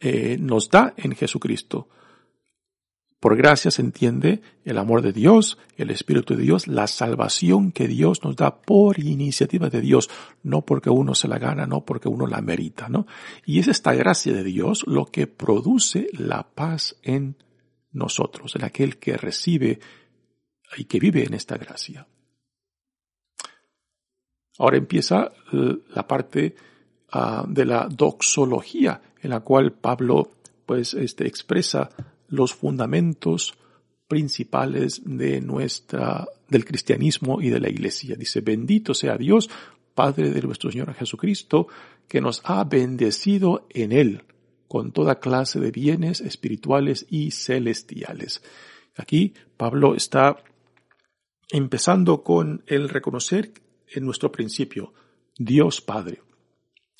eh, 0.00 0.36
nos 0.40 0.68
da 0.68 0.94
en 0.96 1.14
Jesucristo. 1.14 1.88
Por 3.20 3.36
gracia 3.36 3.70
se 3.70 3.82
entiende 3.82 4.42
el 4.64 4.78
amor 4.78 5.00
de 5.00 5.12
Dios, 5.12 5.56
el 5.76 5.92
Espíritu 5.92 6.34
de 6.34 6.42
Dios, 6.42 6.66
la 6.66 6.88
salvación 6.88 7.70
que 7.70 7.86
Dios 7.86 8.24
nos 8.24 8.34
da 8.34 8.62
por 8.62 8.98
iniciativa 8.98 9.70
de 9.70 9.80
Dios, 9.80 10.10
no 10.42 10.62
porque 10.62 10.90
uno 10.90 11.14
se 11.14 11.28
la 11.28 11.38
gana, 11.38 11.64
no 11.64 11.84
porque 11.84 12.08
uno 12.08 12.26
la 12.26 12.40
merita, 12.40 12.88
¿no? 12.88 13.06
Y 13.46 13.60
es 13.60 13.68
esta 13.68 13.94
gracia 13.94 14.32
de 14.32 14.42
Dios 14.42 14.82
lo 14.88 15.06
que 15.06 15.28
produce 15.28 16.08
la 16.14 16.48
paz 16.52 16.96
en 17.02 17.36
nosotros, 17.92 18.56
en 18.56 18.64
aquel 18.64 18.98
que 18.98 19.16
recibe 19.16 19.78
y 20.76 20.86
que 20.86 20.98
vive 20.98 21.24
en 21.24 21.34
esta 21.34 21.56
gracia. 21.56 22.08
Ahora 24.62 24.76
empieza 24.76 25.32
eh, 25.52 25.78
la 25.92 26.06
parte 26.06 26.54
ah, 27.10 27.44
de 27.48 27.64
la 27.64 27.88
doxología, 27.90 29.02
en 29.20 29.30
la 29.30 29.40
cual 29.40 29.72
Pablo 29.72 30.30
pues 30.64 30.94
este, 30.94 31.26
expresa 31.26 31.90
los 32.28 32.54
fundamentos 32.54 33.54
principales 34.06 35.02
de 35.04 35.40
nuestra, 35.40 36.28
del 36.48 36.64
cristianismo 36.64 37.42
y 37.42 37.50
de 37.50 37.58
la 37.58 37.68
iglesia. 37.70 38.14
Dice, 38.14 38.40
bendito 38.40 38.94
sea 38.94 39.16
Dios, 39.16 39.50
Padre 39.96 40.30
de 40.30 40.42
nuestro 40.42 40.70
Señor 40.70 40.94
Jesucristo, 40.94 41.66
que 42.06 42.20
nos 42.20 42.40
ha 42.44 42.62
bendecido 42.62 43.66
en 43.68 43.90
Él 43.90 44.22
con 44.68 44.92
toda 44.92 45.18
clase 45.18 45.58
de 45.58 45.72
bienes 45.72 46.20
espirituales 46.20 47.04
y 47.10 47.32
celestiales. 47.32 48.42
Aquí 48.96 49.34
Pablo 49.56 49.96
está 49.96 50.36
empezando 51.50 52.22
con 52.22 52.62
el 52.68 52.88
reconocer 52.88 53.50
en 53.94 54.04
nuestro 54.04 54.30
principio, 54.32 54.92
Dios 55.36 55.80
Padre. 55.80 56.22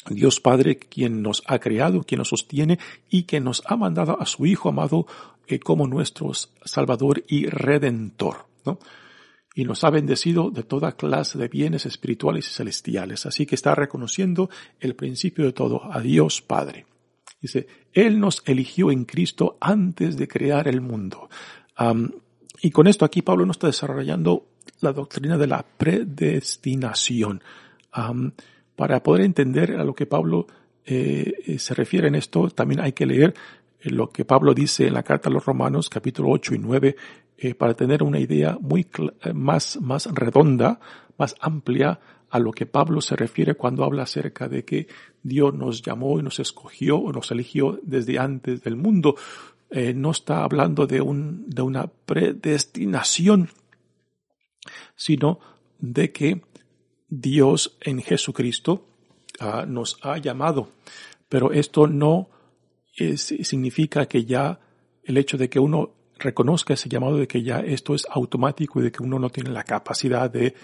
Dios 0.09 0.41
Padre 0.41 0.79
quien 0.79 1.23
nos 1.23 1.43
ha 1.47 1.59
creado, 1.59 2.03
quien 2.03 2.19
nos 2.19 2.29
sostiene 2.29 2.79
y 3.09 3.25
que 3.25 3.41
nos 3.41 3.63
ha 3.67 3.77
mandado 3.77 4.21
a 4.21 4.27
su 4.27 4.47
Hijo 4.47 4.69
amado 4.69 5.07
eh, 5.47 5.61
como 5.61 5.87
nuestro 5.87 6.33
Salvador 6.65 7.23
y 7.29 7.47
Redentor. 7.47 8.47
¿no? 8.65 8.79
Y 9.55 9.65
nos 9.65 9.85
ha 9.85 9.91
bendecido 9.91 10.51
de 10.51 10.63
toda 10.63 10.97
clase 10.97 11.39
de 11.39 11.49
bienes 11.49 11.87
espirituales 11.87 12.49
y 12.49 12.55
celestiales. 12.55 13.27
Así 13.27 13.47
que 13.47 13.55
está 13.55 13.75
reconociendo 13.75 14.51
el 14.81 14.97
principio 14.97 15.45
de 15.45 15.53
todo, 15.53 15.93
a 15.93 16.01
Dios 16.01 16.43
Padre. 16.43 16.87
Dice, 17.41 17.67
Él 17.93 18.19
nos 18.19 18.43
eligió 18.47 18.91
en 18.91 19.05
Cristo 19.05 19.59
antes 19.61 20.17
de 20.17 20.29
crear 20.29 20.69
el 20.69 20.81
mundo. 20.81 21.29
y 22.63 22.71
con 22.71 22.87
esto 22.87 23.05
aquí 23.05 23.23
Pablo 23.23 23.45
no 23.45 23.53
está 23.53 23.67
desarrollando 23.67 24.52
la 24.81 24.93
doctrina 24.93 25.39
de 25.39 25.47
la 25.47 25.65
predestinación. 25.65 27.43
para 28.77 29.03
poder 29.03 29.25
entender 29.25 29.77
a 29.77 29.85
lo 29.85 29.95
que 29.95 30.07
Pablo 30.07 30.47
eh, 30.85 31.33
eh, 31.47 31.59
se 31.59 31.75
refiere 31.75 32.09
en 32.09 32.17
esto, 32.17 32.49
también 32.51 32.81
hay 32.81 32.93
que 32.93 33.07
leer 33.07 33.35
eh, 33.81 33.91
lo 33.91 34.11
que 34.11 34.25
Pablo 34.25 34.53
dice 34.53 34.87
en 34.87 34.95
la 34.95 35.05
carta 35.05 35.29
a 35.29 35.33
los 35.33 35.45
Romanos, 35.45 35.89
capítulo 35.89 36.31
8 36.31 36.55
y 36.55 36.59
9, 36.59 36.97
para 37.59 37.75
tener 37.75 38.05
una 38.05 38.21
idea 38.21 38.57
muy 38.61 38.87
más, 39.35 39.81
más 39.81 40.07
redonda, 40.13 40.79
más 41.19 41.35
amplia 41.41 41.99
a 42.31 42.39
lo 42.39 42.53
que 42.53 42.67
Pablo 42.67 43.01
se 43.01 43.17
refiere 43.17 43.55
cuando 43.55 43.83
habla 43.83 44.05
acerca 44.05 44.49
de 44.49 44.65
que 44.65 44.87
Dios 45.25 45.53
nos 45.53 45.83
llamó 45.83 46.21
y 46.21 46.23
nos 46.23 46.39
escogió 46.39 46.99
o 46.99 47.13
nos 47.13 47.33
eligió 47.33 47.81
desde 47.83 48.21
antes 48.21 48.63
del 48.63 48.77
mundo. 48.77 49.17
no 49.73 50.11
está 50.13 50.45
hablando 50.45 50.87
de, 50.87 51.01
un, 51.01 51.45
de 51.49 51.63
una 51.63 51.89
predestinación 51.89 53.49
sino 54.97 55.39
de 55.79 56.13
que 56.13 56.43
Dios 57.09 57.77
en 57.81 58.01
Jesucristo 58.01 58.87
ah, 59.41 59.65
nos 59.67 59.99
ha 60.03 60.19
llamado. 60.19 60.73
Pero 61.29 61.53
esto 61.53 61.87
no 61.87 62.29
significa 63.17 64.07
que 64.07 64.25
ya 64.25 64.61
el 65.03 65.17
hecho 65.17 65.37
de 65.37 65.49
que 65.49 65.59
uno 65.59 65.95
reconozca 66.19 66.75
ese 66.75 66.89
llamado, 66.89 67.17
de 67.17 67.27
que 67.27 67.43
ya 67.43 67.61
esto 67.61 67.95
es 67.95 68.07
automático 68.09 68.81
y 68.81 68.85
de 68.85 68.93
que 68.93 69.03
uno 69.03 69.19
no 69.19 69.31
tiene 69.31 69.51
la 69.51 69.65
capacidad 69.65 70.31
de, 70.31 70.55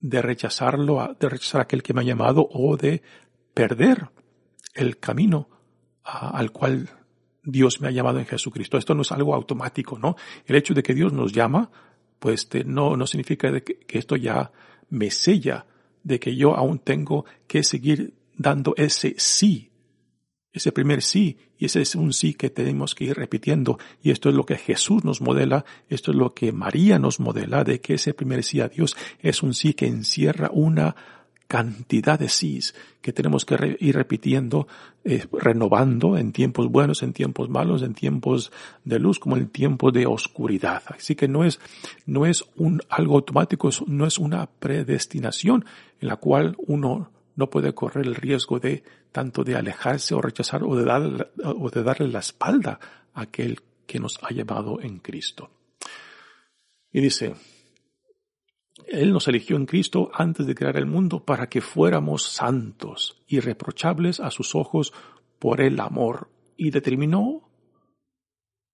de 0.00 0.22
rechazarlo, 0.22 1.16
de 1.18 1.28
rechazar 1.28 1.60
a 1.60 1.64
aquel 1.64 1.82
que 1.82 1.94
me 1.94 2.00
ha 2.00 2.04
llamado 2.04 2.48
o 2.50 2.76
de 2.76 3.02
perder 3.54 4.10
el 4.74 4.98
camino 4.98 5.48
al 6.02 6.50
cual 6.50 6.88
Dios 7.44 7.80
me 7.80 7.88
ha 7.88 7.92
llamado 7.92 8.18
en 8.18 8.26
Jesucristo. 8.26 8.78
Esto 8.78 8.94
no 8.94 9.02
es 9.02 9.12
algo 9.12 9.34
automático, 9.34 9.98
¿no? 9.98 10.16
El 10.46 10.56
hecho 10.56 10.74
de 10.74 10.82
que 10.82 10.94
Dios 10.94 11.12
nos 11.12 11.32
llama 11.32 11.70
pues 12.22 12.42
este, 12.42 12.62
no, 12.62 12.96
no 12.96 13.04
significa 13.08 13.50
que, 13.62 13.80
esto 13.88 14.14
ya 14.14 14.52
me 14.90 15.10
sella 15.10 15.66
de 16.04 16.20
que 16.20 16.36
yo 16.36 16.54
aún 16.54 16.78
tengo 16.78 17.24
que 17.48 17.64
seguir 17.64 18.14
dando 18.36 18.74
ese 18.76 19.16
sí, 19.18 19.72
ese 20.52 20.70
primer 20.70 21.02
sí, 21.02 21.36
y 21.58 21.64
ese 21.64 21.82
es 21.82 21.96
un 21.96 22.12
sí 22.12 22.34
que 22.34 22.48
tenemos 22.48 22.94
que 22.94 23.06
ir 23.06 23.16
repitiendo, 23.16 23.76
y 24.04 24.12
esto 24.12 24.28
es 24.28 24.36
lo 24.36 24.46
que 24.46 24.56
Jesús 24.56 25.02
nos 25.02 25.20
modela, 25.20 25.64
esto 25.88 26.12
es 26.12 26.16
lo 26.16 26.32
que 26.32 26.52
María 26.52 27.00
nos 27.00 27.18
modela, 27.18 27.64
de 27.64 27.80
que 27.80 27.94
ese 27.94 28.14
primer 28.14 28.44
sí 28.44 28.60
a 28.60 28.68
Dios 28.68 28.96
es 29.18 29.42
un 29.42 29.52
sí 29.52 29.74
que 29.74 29.86
encierra 29.86 30.48
una 30.52 30.94
cantidad 31.52 32.18
de 32.18 32.30
sís 32.30 32.74
que 33.02 33.12
tenemos 33.12 33.44
que 33.44 33.76
ir 33.78 33.94
repitiendo, 33.94 34.66
eh, 35.04 35.26
renovando 35.30 36.16
en 36.16 36.32
tiempos 36.32 36.70
buenos, 36.70 37.02
en 37.02 37.12
tiempos 37.12 37.50
malos, 37.50 37.82
en 37.82 37.92
tiempos 37.92 38.50
de 38.86 38.98
luz, 38.98 39.18
como 39.18 39.36
en 39.36 39.50
tiempos 39.50 39.92
de 39.92 40.06
oscuridad. 40.06 40.82
Así 40.86 41.14
que 41.14 41.28
no 41.28 41.44
es, 41.44 41.60
no 42.06 42.24
es 42.24 42.42
un 42.56 42.80
algo 42.88 43.16
automático, 43.16 43.68
no 43.86 44.06
es 44.06 44.16
una 44.18 44.46
predestinación 44.46 45.66
en 46.00 46.08
la 46.08 46.16
cual 46.16 46.56
uno 46.56 47.10
no 47.36 47.50
puede 47.50 47.74
correr 47.74 48.06
el 48.06 48.14
riesgo 48.14 48.58
de 48.58 48.82
tanto 49.12 49.44
de 49.44 49.54
alejarse 49.54 50.14
o 50.14 50.22
rechazar 50.22 50.64
o 50.64 50.74
de, 50.74 50.86
dar, 50.86 51.32
o 51.44 51.68
de 51.68 51.82
darle 51.82 52.08
la 52.08 52.20
espalda 52.20 52.80
a 53.12 53.20
aquel 53.20 53.60
que 53.86 54.00
nos 54.00 54.18
ha 54.22 54.30
llevado 54.30 54.80
en 54.80 55.00
Cristo. 55.00 55.50
Y 56.90 57.02
dice, 57.02 57.34
Él 58.88 59.12
nos 59.12 59.28
eligió 59.28 59.56
en 59.56 59.66
Cristo 59.66 60.10
antes 60.14 60.46
de 60.46 60.54
crear 60.54 60.76
el 60.76 60.86
mundo 60.86 61.24
para 61.24 61.48
que 61.48 61.60
fuéramos 61.60 62.22
santos, 62.22 63.22
irreprochables 63.26 64.20
a 64.20 64.30
sus 64.30 64.54
ojos 64.54 64.92
por 65.38 65.60
el 65.60 65.80
amor, 65.80 66.28
y 66.56 66.70
determinó, 66.70 67.50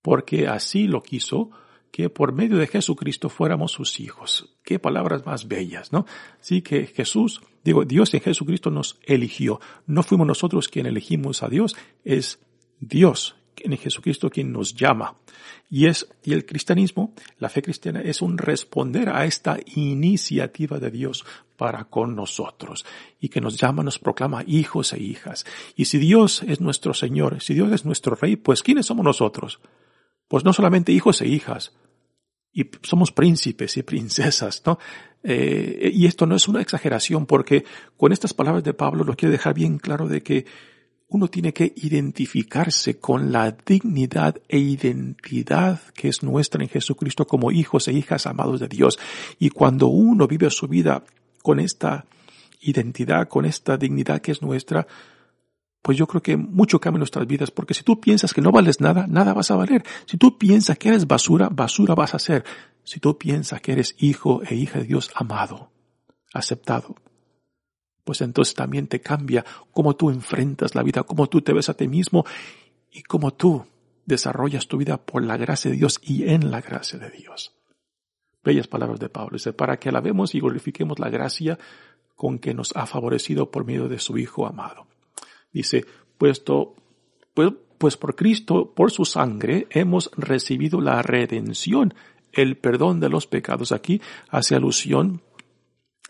porque 0.03 0.47
así 0.49 0.87
lo 0.87 1.03
quiso, 1.03 1.51
que 1.90 2.11
por 2.11 2.33
medio 2.33 2.59
de 2.59 2.66
Jesucristo 2.66 3.29
fuéramos 3.29 3.73
sus 3.73 3.99
hijos. 4.01 4.59
Qué 4.62 4.79
palabras 4.79 5.25
más 5.25 5.49
bellas, 5.49 5.92
¿no? 5.92 6.05
Sí 6.40 6.61
que 6.61 6.87
Jesús, 6.87 7.40
digo, 7.64 7.85
Dios 7.85 8.12
en 8.12 8.21
Jesucristo 8.21 8.71
nos 8.71 8.99
eligió. 9.05 9.61
No 9.87 10.03
fuimos 10.03 10.27
nosotros 10.27 10.68
quien 10.68 10.87
elegimos 10.87 11.42
a 11.42 11.49
Dios, 11.49 11.77
es 12.05 12.40
Dios 12.79 13.38
en 13.64 13.77
Jesucristo 13.77 14.31
quien 14.31 14.53
nos 14.53 14.75
llama. 14.75 15.16
Y 15.71 15.87
es, 15.87 16.09
y 16.25 16.33
el 16.33 16.47
cristianismo, 16.47 17.14
la 17.38 17.49
fe 17.49 17.62
cristiana 17.62 18.01
es 18.01 18.23
un 18.23 18.38
responder 18.38 19.11
a 19.11 19.25
esta 19.25 19.59
iniciativa 19.75 20.79
de 20.79 20.90
Dios 20.90 21.25
para 21.57 21.85
con 21.85 22.16
nosotros 22.16 22.87
y 23.21 23.29
que 23.29 23.40
nos 23.40 23.59
llama, 23.59 23.83
nos 23.83 23.99
proclama 23.99 24.44
hijos 24.47 24.92
e 24.92 25.01
hijas. 25.01 25.44
Y 25.77 25.87
si 25.87 25.99
Dios 25.99 26.42
es 26.44 26.61
nuestro 26.61 26.94
Señor, 26.94 27.42
si 27.42 27.55
Dios 27.55 27.73
es 27.73 27.85
nuestro 27.85 28.14
Rey, 28.14 28.37
pues 28.37 28.62
¿quiénes 28.62 28.87
somos 28.87 29.05
nosotros? 29.05 29.61
Pues 30.29 30.44
no 30.44 30.53
solamente 30.53 30.92
hijos 30.92 31.21
e 31.21 31.29
hijas, 31.29 31.73
y 32.53 32.68
somos 32.83 33.12
príncipes 33.12 33.77
y 33.77 33.83
princesas, 33.83 34.62
¿no? 34.66 34.79
Eh, 35.23 35.90
y 35.94 36.07
esto 36.07 36.27
no 36.27 36.35
es 36.35 36.49
una 36.49 36.62
exageración 36.62 37.27
porque 37.27 37.64
con 37.97 38.12
estas 38.12 38.35
palabras 38.35 38.64
de 38.64 38.75
Pablo 38.75 39.05
lo 39.05 39.14
quiere 39.14 39.33
dejar 39.33 39.55
bien 39.55 39.79
claro 39.79 40.09
de 40.09 40.23
que 40.23 40.47
uno 41.09 41.29
tiene 41.29 41.55
que 41.55 41.73
identificarse 41.77 42.99
con 42.99 43.33
la 43.33 43.51
dignidad 43.51 44.37
e 44.47 44.59
identidad 44.59 45.81
que 45.94 46.09
es 46.09 46.23
nuestra 46.23 46.62
en 46.62 46.68
Jesucristo 46.68 47.27
como 47.27 47.51
hijos 47.51 47.88
e 47.88 47.92
hijas 47.92 48.27
amados 48.27 48.61
de 48.61 48.68
Dios. 48.68 48.99
Y 49.38 49.49
cuando 49.49 49.87
uno 49.87 50.29
vive 50.29 50.51
su 50.51 50.68
vida 50.68 51.03
con 51.42 51.61
esta 51.61 52.05
identidad, 52.61 53.29
con 53.29 53.47
esta 53.47 53.79
dignidad 53.79 54.21
que 54.21 54.33
es 54.33 54.42
nuestra, 54.42 54.87
pues 55.81 55.97
yo 55.97 56.07
creo 56.07 56.23
que 56.23 56.37
mucho 56.37 56.79
cambia 56.79 56.99
nuestras 56.99 57.27
vidas, 57.27 57.51
porque 57.51 57.73
si 57.73 57.83
tú 57.83 57.99
piensas 58.01 58.35
que 58.35 58.42
no 58.42 58.53
vales 58.53 58.81
nada, 58.81 59.07
nada 59.07 59.33
vas 59.33 59.51
a 59.51 59.57
valer. 59.57 59.85
Si 60.05 60.18
tú 60.18 60.37
piensas 60.37 60.77
que 60.77 60.90
eres 60.90 61.07
basura, 61.07 61.49
basura 61.49 61.94
vas 61.94 62.14
a 62.14 62.18
ser. 62.18 62.44
Si 62.85 63.01
tú 63.01 63.16
piensas 63.16 63.62
que 63.62 63.73
eres 63.73 63.94
hijo 63.99 64.42
e 64.47 64.55
hija 64.55 64.81
de 64.81 64.85
Dios 64.85 65.11
amado, 65.14 65.71
aceptado, 66.35 66.97
pues 68.09 68.23
entonces 68.23 68.55
también 68.55 68.87
te 68.87 69.03
cambia 69.03 69.44
cómo 69.71 69.94
tú 69.94 70.09
enfrentas 70.09 70.75
la 70.75 70.83
vida, 70.83 71.03
cómo 71.03 71.27
tú 71.27 71.42
te 71.42 71.53
ves 71.53 71.68
a 71.68 71.75
ti 71.75 71.88
mismo 71.88 72.25
y 72.90 73.03
cómo 73.03 73.35
tú 73.35 73.66
desarrollas 74.07 74.66
tu 74.66 74.79
vida 74.79 74.97
por 74.97 75.23
la 75.23 75.37
gracia 75.37 75.71
de 75.71 75.77
Dios 75.77 76.01
y 76.03 76.27
en 76.27 76.51
la 76.51 76.62
gracia 76.62 76.99
de 76.99 77.11
Dios. 77.11 77.55
Bellas 78.42 78.66
palabras 78.66 78.99
de 78.99 79.11
Pablo. 79.11 79.35
Dice, 79.35 79.53
para 79.53 79.79
que 79.79 79.90
alabemos 79.90 80.35
y 80.35 80.40
glorifiquemos 80.40 80.99
la 80.99 81.11
gracia 81.11 81.59
con 82.16 82.38
que 82.38 82.55
nos 82.55 82.75
ha 82.77 82.87
favorecido 82.87 83.51
por 83.51 83.66
medio 83.66 83.90
de 83.90 83.99
su 83.99 84.16
Hijo 84.16 84.47
amado. 84.47 84.87
Dice, 85.53 85.85
puesto, 86.16 86.77
pues, 87.35 87.53
pues 87.77 87.99
por 87.99 88.16
Cristo, 88.16 88.73
por 88.75 88.90
su 88.90 89.05
sangre, 89.05 89.66
hemos 89.68 90.11
recibido 90.16 90.81
la 90.81 91.03
redención, 91.03 91.92
el 92.33 92.57
perdón 92.57 93.01
de 93.01 93.11
los 93.11 93.27
pecados. 93.27 93.71
Aquí 93.71 94.01
hace 94.31 94.55
alusión 94.55 95.21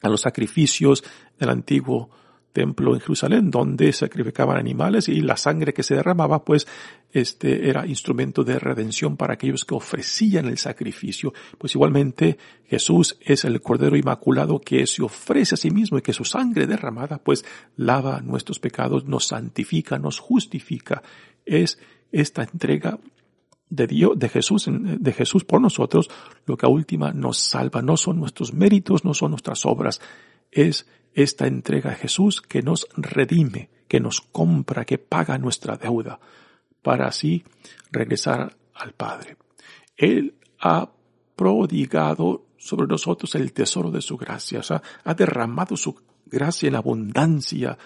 a 0.00 0.08
los 0.08 0.20
sacrificios 0.20 1.02
del 1.38 1.50
antiguo 1.50 2.10
templo 2.52 2.94
en 2.94 3.00
Jerusalén, 3.00 3.50
donde 3.50 3.92
sacrificaban 3.92 4.56
animales 4.56 5.08
y 5.08 5.20
la 5.20 5.36
sangre 5.36 5.72
que 5.72 5.82
se 5.82 5.94
derramaba, 5.94 6.44
pues, 6.44 6.66
este 7.12 7.68
era 7.68 7.86
instrumento 7.86 8.42
de 8.42 8.58
redención 8.58 9.16
para 9.16 9.34
aquellos 9.34 9.64
que 9.64 9.74
ofrecían 9.74 10.46
el 10.46 10.58
sacrificio. 10.58 11.32
Pues 11.56 11.74
igualmente 11.74 12.36
Jesús 12.66 13.16
es 13.20 13.44
el 13.44 13.60
Cordero 13.60 13.96
Inmaculado 13.96 14.60
que 14.60 14.86
se 14.86 15.02
ofrece 15.02 15.54
a 15.54 15.58
sí 15.58 15.70
mismo 15.70 15.98
y 15.98 16.02
que 16.02 16.12
su 16.12 16.24
sangre 16.24 16.66
derramada, 16.66 17.18
pues, 17.18 17.44
lava 17.76 18.20
nuestros 18.20 18.58
pecados, 18.58 19.04
nos 19.04 19.28
santifica, 19.28 19.98
nos 19.98 20.18
justifica. 20.18 21.02
Es 21.46 21.78
esta 22.10 22.42
entrega 22.42 22.98
de 23.70 23.86
Dios, 23.86 24.18
de 24.18 24.28
Jesús, 24.28 24.66
de 24.68 25.12
Jesús 25.12 25.44
por 25.44 25.60
nosotros, 25.60 26.10
lo 26.46 26.56
que 26.56 26.66
a 26.66 26.70
última 26.70 27.12
nos 27.12 27.38
salva. 27.38 27.82
No 27.82 27.96
son 27.96 28.18
nuestros 28.18 28.52
méritos, 28.52 29.04
no 29.04 29.14
son 29.14 29.30
nuestras 29.30 29.64
obras. 29.64 30.00
Es 30.50 30.86
esta 31.22 31.48
entrega 31.48 31.90
a 31.90 31.96
Jesús 31.96 32.40
que 32.40 32.62
nos 32.62 32.86
redime, 32.96 33.70
que 33.88 33.98
nos 33.98 34.20
compra, 34.20 34.84
que 34.84 34.98
paga 34.98 35.36
nuestra 35.36 35.76
deuda, 35.76 36.20
para 36.80 37.08
así 37.08 37.42
regresar 37.90 38.56
al 38.74 38.92
Padre. 38.92 39.36
Él 39.96 40.36
ha 40.60 40.88
prodigado 41.34 42.46
sobre 42.56 42.86
nosotros 42.86 43.34
el 43.34 43.52
tesoro 43.52 43.90
de 43.90 44.00
su 44.00 44.16
gracia, 44.16 44.60
o 44.60 44.62
sea, 44.62 44.80
ha 45.02 45.14
derramado 45.14 45.76
su 45.76 45.96
gracia 46.24 46.68
en 46.68 46.76
abundancia 46.76 47.76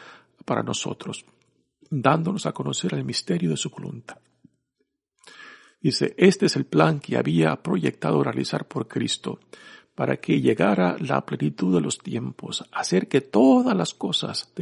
para 0.44 0.62
nosotros, 0.62 1.24
dándonos 1.88 2.44
a 2.44 2.52
conocer 2.52 2.92
el 2.92 3.04
misterio 3.04 3.48
de 3.48 3.56
su 3.56 3.70
voluntad. 3.70 4.18
Dice, 5.80 6.14
este 6.18 6.46
es 6.46 6.56
el 6.56 6.66
plan 6.66 7.00
que 7.00 7.16
había 7.16 7.56
proyectado 7.62 8.22
realizar 8.22 8.68
por 8.68 8.86
Cristo, 8.86 9.40
para 10.02 10.16
que 10.16 10.40
llegara 10.40 10.96
la 10.98 11.24
plenitud 11.24 11.72
de 11.72 11.80
los 11.80 11.98
tiempos, 11.98 12.64
hacer 12.72 13.06
que 13.06 13.20
todas 13.20 13.76
las 13.76 13.94
cosas, 13.94 14.52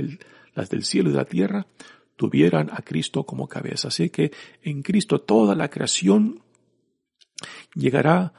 las 0.54 0.68
del 0.68 0.84
cielo 0.84 1.08
y 1.08 1.12
de 1.12 1.18
la 1.18 1.24
tierra, 1.24 1.66
tuvieran 2.14 2.68
a 2.70 2.82
Cristo 2.82 3.24
como 3.24 3.48
cabeza. 3.48 3.88
Así 3.88 4.10
que 4.10 4.32
en 4.62 4.82
Cristo 4.82 5.22
toda 5.22 5.54
la 5.54 5.70
creación 5.70 6.42
llegará 7.74 8.34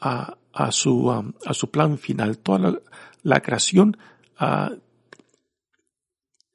a, 0.00 0.38
su, 0.70 1.10
um, 1.10 1.34
a 1.44 1.52
su 1.52 1.70
plan 1.70 1.98
final. 1.98 2.38
Toda 2.38 2.80
la, 3.22 3.40
creación 3.42 3.98
uh, 4.40 4.80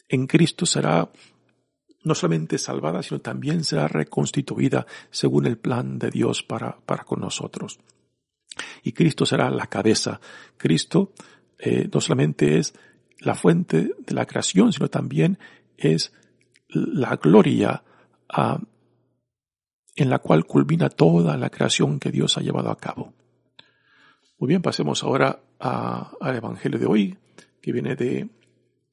en 0.10 0.26
Cristo 0.26 0.66
será 0.66 1.12
no 2.04 2.16
solamente 2.16 2.58
salvada, 2.58 3.04
sino 3.04 3.22
también 3.22 3.64
será 3.64 3.88
reconstituida 3.88 4.88
según 5.12 5.46
el 5.46 5.60
plan 5.60 6.00
de 6.00 6.10
Dios 6.10 6.42
para, 6.42 6.80
para 6.88 7.04
con 7.04 7.20
nosotros. 7.20 7.78
Y 8.84 8.92
Cristo 8.92 9.26
será 9.26 9.50
la 9.50 9.68
cabeza. 9.68 10.20
Cristo 10.58 11.14
eh, 11.58 11.90
no 11.92 12.02
solamente 12.02 12.58
es 12.58 12.74
la 13.20 13.36
fuente 13.36 13.92
de 14.00 14.14
la 14.14 14.26
creación, 14.26 14.74
sino 14.74 14.90
también 14.90 15.38
es 15.78 16.14
la 16.68 17.16
gloria 17.18 17.84
ah, 18.30 18.60
en 19.96 20.10
la 20.10 20.20
cual 20.20 20.46
culmina 20.46 20.90
toda 20.90 21.38
la 21.38 21.50
creación 21.50 22.00
que 22.00 22.12
Dios 22.12 22.38
ha 22.38 22.42
llevado 22.42 22.72
a 22.72 22.78
cabo. 22.78 23.14
Muy 24.40 24.48
bien, 24.48 24.62
pasemos 24.62 25.04
ahora 25.04 25.40
al 25.60 26.36
Evangelio 26.36 26.80
de 26.80 26.86
hoy, 26.88 27.18
que 27.62 27.72
viene 27.72 27.96
de 27.96 28.28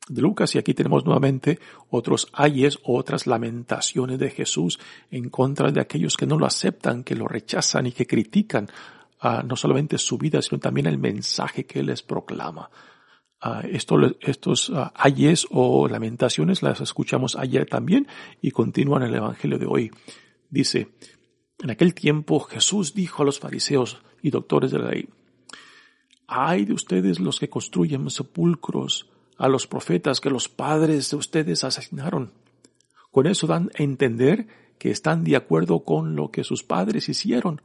de 0.09 0.23
Lucas 0.23 0.55
y 0.55 0.59
aquí 0.59 0.75
tenemos 0.75 1.05
nuevamente 1.05 1.59
otros 1.90 2.29
ayes 2.33 2.79
otras 2.83 3.27
lamentaciones 3.27 4.18
de 4.18 4.31
Jesús 4.31 4.79
en 5.11 5.29
contra 5.29 5.71
de 5.71 5.81
aquellos 5.81 6.16
que 6.16 6.27
no 6.27 6.38
lo 6.38 6.47
aceptan, 6.47 7.05
que 7.05 7.14
lo 7.14 7.29
rechazan 7.29 7.87
y 7.87 7.92
que 7.92 8.07
critican 8.07 8.68
no 9.44 9.57
solamente 9.57 9.98
su 9.98 10.18
vida, 10.18 10.40
sino 10.42 10.59
también 10.59 10.87
el 10.87 10.98
mensaje 10.98 11.64
que 11.64 11.83
les 11.83 12.02
proclama. 12.02 12.70
Esto, 13.70 13.96
estos 14.20 14.72
ayes 14.94 15.46
o 15.50 15.88
lamentaciones 15.88 16.62
las 16.62 16.81
escuchamos 16.81 17.37
ayer 17.37 17.66
también 17.66 18.09
y 18.42 18.50
continúan 18.50 19.02
el 19.02 19.14
Evangelio 19.14 19.59
de 19.59 19.66
hoy. 19.66 19.90
Dice, 20.50 20.88
en 21.61 21.70
aquel 21.70 21.94
tiempo 21.94 22.40
Jesús 22.40 22.94
dijo 22.94 23.22
a 23.22 23.26
los 23.26 23.38
fariseos 23.38 23.98
y 24.22 24.31
doctores 24.31 24.70
de 24.70 24.78
la 24.78 24.90
ley, 24.90 25.09
hay 26.26 26.64
de 26.64 26.74
ustedes 26.74 27.20
los 27.20 27.38
que 27.40 27.48
construyen 27.48 28.11
sepulcros 28.11 29.09
a 29.37 29.48
los 29.48 29.66
profetas 29.66 30.20
que 30.20 30.31
los 30.31 30.48
padres 30.48 31.11
de 31.11 31.16
ustedes 31.16 31.64
asesinaron. 31.64 32.33
Con 33.12 33.26
eso 33.26 33.46
dan 33.46 33.70
a 33.78 33.83
entender 33.83 34.46
que 34.78 34.90
están 34.90 35.24
de 35.24 35.37
acuerdo 35.37 35.85
con 35.85 36.16
lo 36.16 36.31
que 36.31 36.44
sus 36.44 36.62
padres 36.64 37.09
hicieron, 37.09 37.62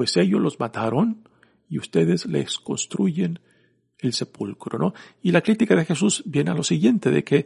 pues 0.00 0.16
ellos 0.16 0.40
los 0.40 0.58
mataron 0.58 1.28
y 1.68 1.78
ustedes 1.78 2.24
les 2.24 2.56
construyen 2.56 3.38
el 3.98 4.14
sepulcro, 4.14 4.78
¿no? 4.78 4.94
Y 5.20 5.30
la 5.30 5.42
crítica 5.42 5.76
de 5.76 5.84
Jesús 5.84 6.22
viene 6.24 6.50
a 6.50 6.54
lo 6.54 6.62
siguiente, 6.62 7.10
de 7.10 7.22
que 7.22 7.44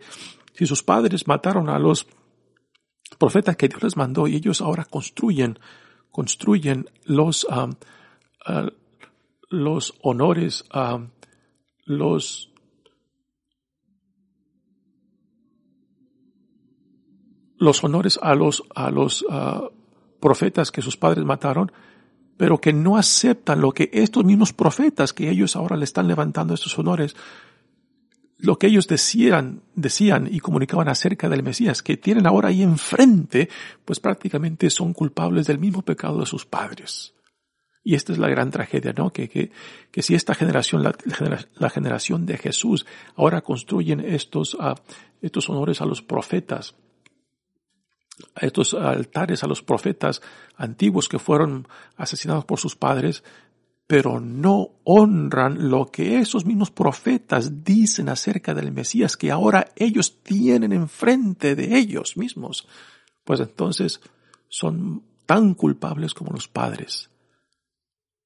si 0.53 0.65
sus 0.65 0.85
padres 0.85 1.27
mataron 1.27 1.69
a 1.69 1.81
los 1.81 2.07
profetas 3.19 3.57
que 3.57 3.67
Dios 3.67 3.83
les 3.83 3.97
mandó 3.97 4.29
y 4.29 4.37
ellos 4.37 4.61
ahora 4.61 4.85
construyen, 4.85 5.59
construyen 6.13 6.89
los, 7.07 7.45
ah, 7.51 7.71
los 9.51 9.95
honores, 10.01 10.65
los, 11.87 12.53
los 17.59 17.83
honores 17.83 18.17
a 18.23 18.37
los, 18.37 18.63
a 18.77 18.93
los 18.93 19.27
ah, 19.29 19.71
profetas 20.21 20.71
que 20.71 20.83
sus 20.83 20.97
padres 20.97 21.25
mataron, 21.25 21.73
pero 22.37 22.61
que 22.61 22.73
no 22.73 22.97
aceptan 22.97 23.61
lo 23.61 23.73
que 23.73 23.91
estos 23.93 24.25
mismos 24.25 24.53
profetas 24.53 25.13
que 25.13 25.31
ellos 25.31 25.57
ahora 25.57 25.77
le 25.77 25.85
están 25.85 26.09
levantando 26.09 26.55
estos 26.55 26.79
honores, 26.79 27.15
lo 28.39 28.59
que 28.59 28.67
ellos 28.67 28.87
decían, 28.87 29.63
decían 29.75 30.29
y 30.31 30.41
comunicaban 30.41 30.89
acerca 30.89 31.29
del 31.29 31.43
Mesías, 31.43 31.83
que 31.83 31.97
tienen 31.97 32.27
ahora 32.27 32.49
ahí 32.49 32.63
enfrente, 32.63 33.49
pues 33.85 34.01
prácticamente 34.01 34.71
son 34.71 34.93
culpables 34.93 35.47
del 35.47 35.59
mismo 35.59 35.83
pecado 35.83 36.21
de 36.21 36.27
sus 36.27 36.45
padres. 36.45 37.15
Y 37.87 37.95
esta 37.95 38.13
es 38.13 38.19
la 38.19 38.29
gran 38.29 38.51
tragedia, 38.51 38.95
¿no? 38.97 39.13
Que, 39.13 39.29
que, 39.29 39.51
que 39.91 40.03
si 40.03 40.15
esta 40.15 40.35
generación, 40.35 40.83
la, 40.83 40.95
la, 41.55 41.71
generación 41.71 42.25
de 42.25 42.39
Jesús, 42.39 42.87
ahora 43.15 43.43
construyen 43.43 44.01
estos, 44.01 44.55
uh, 44.55 44.75
estos 45.21 45.51
honores 45.51 45.83
a 45.83 45.85
los 45.85 46.01
profetas, 46.01 46.75
a 48.35 48.47
estos 48.47 48.75
altares 48.75 49.43
a 49.43 49.47
los 49.47 49.63
profetas 49.63 50.23
antiguos 50.57 51.09
que 51.09 51.19
fueron 51.19 51.67
asesinados 51.97 52.45
por 52.45 52.59
sus 52.59 52.77
padres, 52.77 53.25
pero 53.87 54.21
no 54.21 54.71
honran 54.85 55.69
lo 55.69 55.87
que 55.87 56.19
esos 56.19 56.47
mismos 56.47 56.71
profetas 56.71 57.65
dicen 57.65 58.09
acerca 58.09 58.55
del 58.55 58.73
Mesías 58.73 59.17
que 59.17 59.31
ahora 59.31 59.69
ellos 59.77 60.23
tienen 60.23 60.73
enfrente 60.73 61.55
de 61.55 61.77
ellos 61.77 62.17
mismos, 62.17 62.67
pues 63.25 63.41
entonces 63.41 64.01
son 64.49 65.03
tan 65.27 65.55
culpables 65.55 66.15
como 66.15 66.33
los 66.33 66.49
padres 66.49 67.11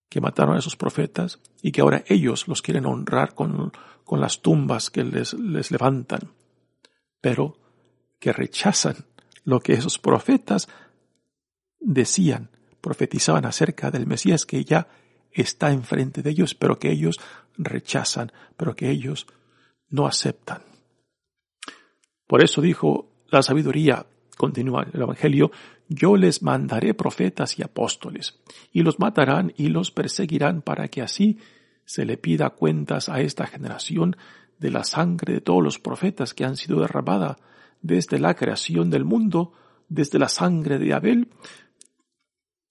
que 0.08 0.20
mataron 0.20 0.56
a 0.56 0.58
esos 0.58 0.76
profetas 0.76 1.38
y 1.60 1.72
que 1.72 1.80
ahora 1.80 2.04
ellos 2.06 2.48
los 2.48 2.62
quieren 2.62 2.86
honrar 2.86 3.34
con, 3.34 3.72
con 4.04 4.20
las 4.20 4.40
tumbas 4.40 4.90
que 4.90 5.04
les, 5.04 5.34
les 5.34 5.70
levantan, 5.70 6.32
pero 7.20 7.58
que 8.18 8.32
rechazan 8.32 8.96
lo 9.48 9.60
que 9.60 9.72
esos 9.72 9.98
profetas 9.98 10.68
decían, 11.80 12.50
profetizaban 12.82 13.46
acerca 13.46 13.90
del 13.90 14.06
Mesías 14.06 14.44
que 14.44 14.62
ya 14.62 14.88
está 15.32 15.72
enfrente 15.72 16.20
de 16.20 16.28
ellos, 16.28 16.54
pero 16.54 16.78
que 16.78 16.90
ellos 16.90 17.18
rechazan, 17.56 18.30
pero 18.58 18.76
que 18.76 18.90
ellos 18.90 19.26
no 19.88 20.06
aceptan. 20.06 20.60
Por 22.26 22.44
eso 22.44 22.60
dijo 22.60 23.24
la 23.28 23.40
sabiduría, 23.40 24.04
continúa 24.36 24.86
el 24.92 25.00
Evangelio, 25.00 25.50
yo 25.88 26.18
les 26.18 26.42
mandaré 26.42 26.92
profetas 26.92 27.58
y 27.58 27.62
apóstoles, 27.62 28.38
y 28.70 28.82
los 28.82 28.98
matarán 28.98 29.54
y 29.56 29.68
los 29.68 29.90
perseguirán 29.90 30.60
para 30.60 30.88
que 30.88 31.00
así 31.00 31.38
se 31.86 32.04
le 32.04 32.18
pida 32.18 32.50
cuentas 32.50 33.08
a 33.08 33.22
esta 33.22 33.46
generación 33.46 34.14
de 34.58 34.70
la 34.70 34.84
sangre 34.84 35.32
de 35.32 35.40
todos 35.40 35.64
los 35.64 35.78
profetas 35.78 36.34
que 36.34 36.44
han 36.44 36.56
sido 36.56 36.80
derramada 36.82 37.38
desde 37.82 38.18
la 38.18 38.34
creación 38.34 38.90
del 38.90 39.04
mundo, 39.04 39.52
desde 39.88 40.18
la 40.18 40.28
sangre 40.28 40.78
de 40.78 40.92
Abel, 40.92 41.28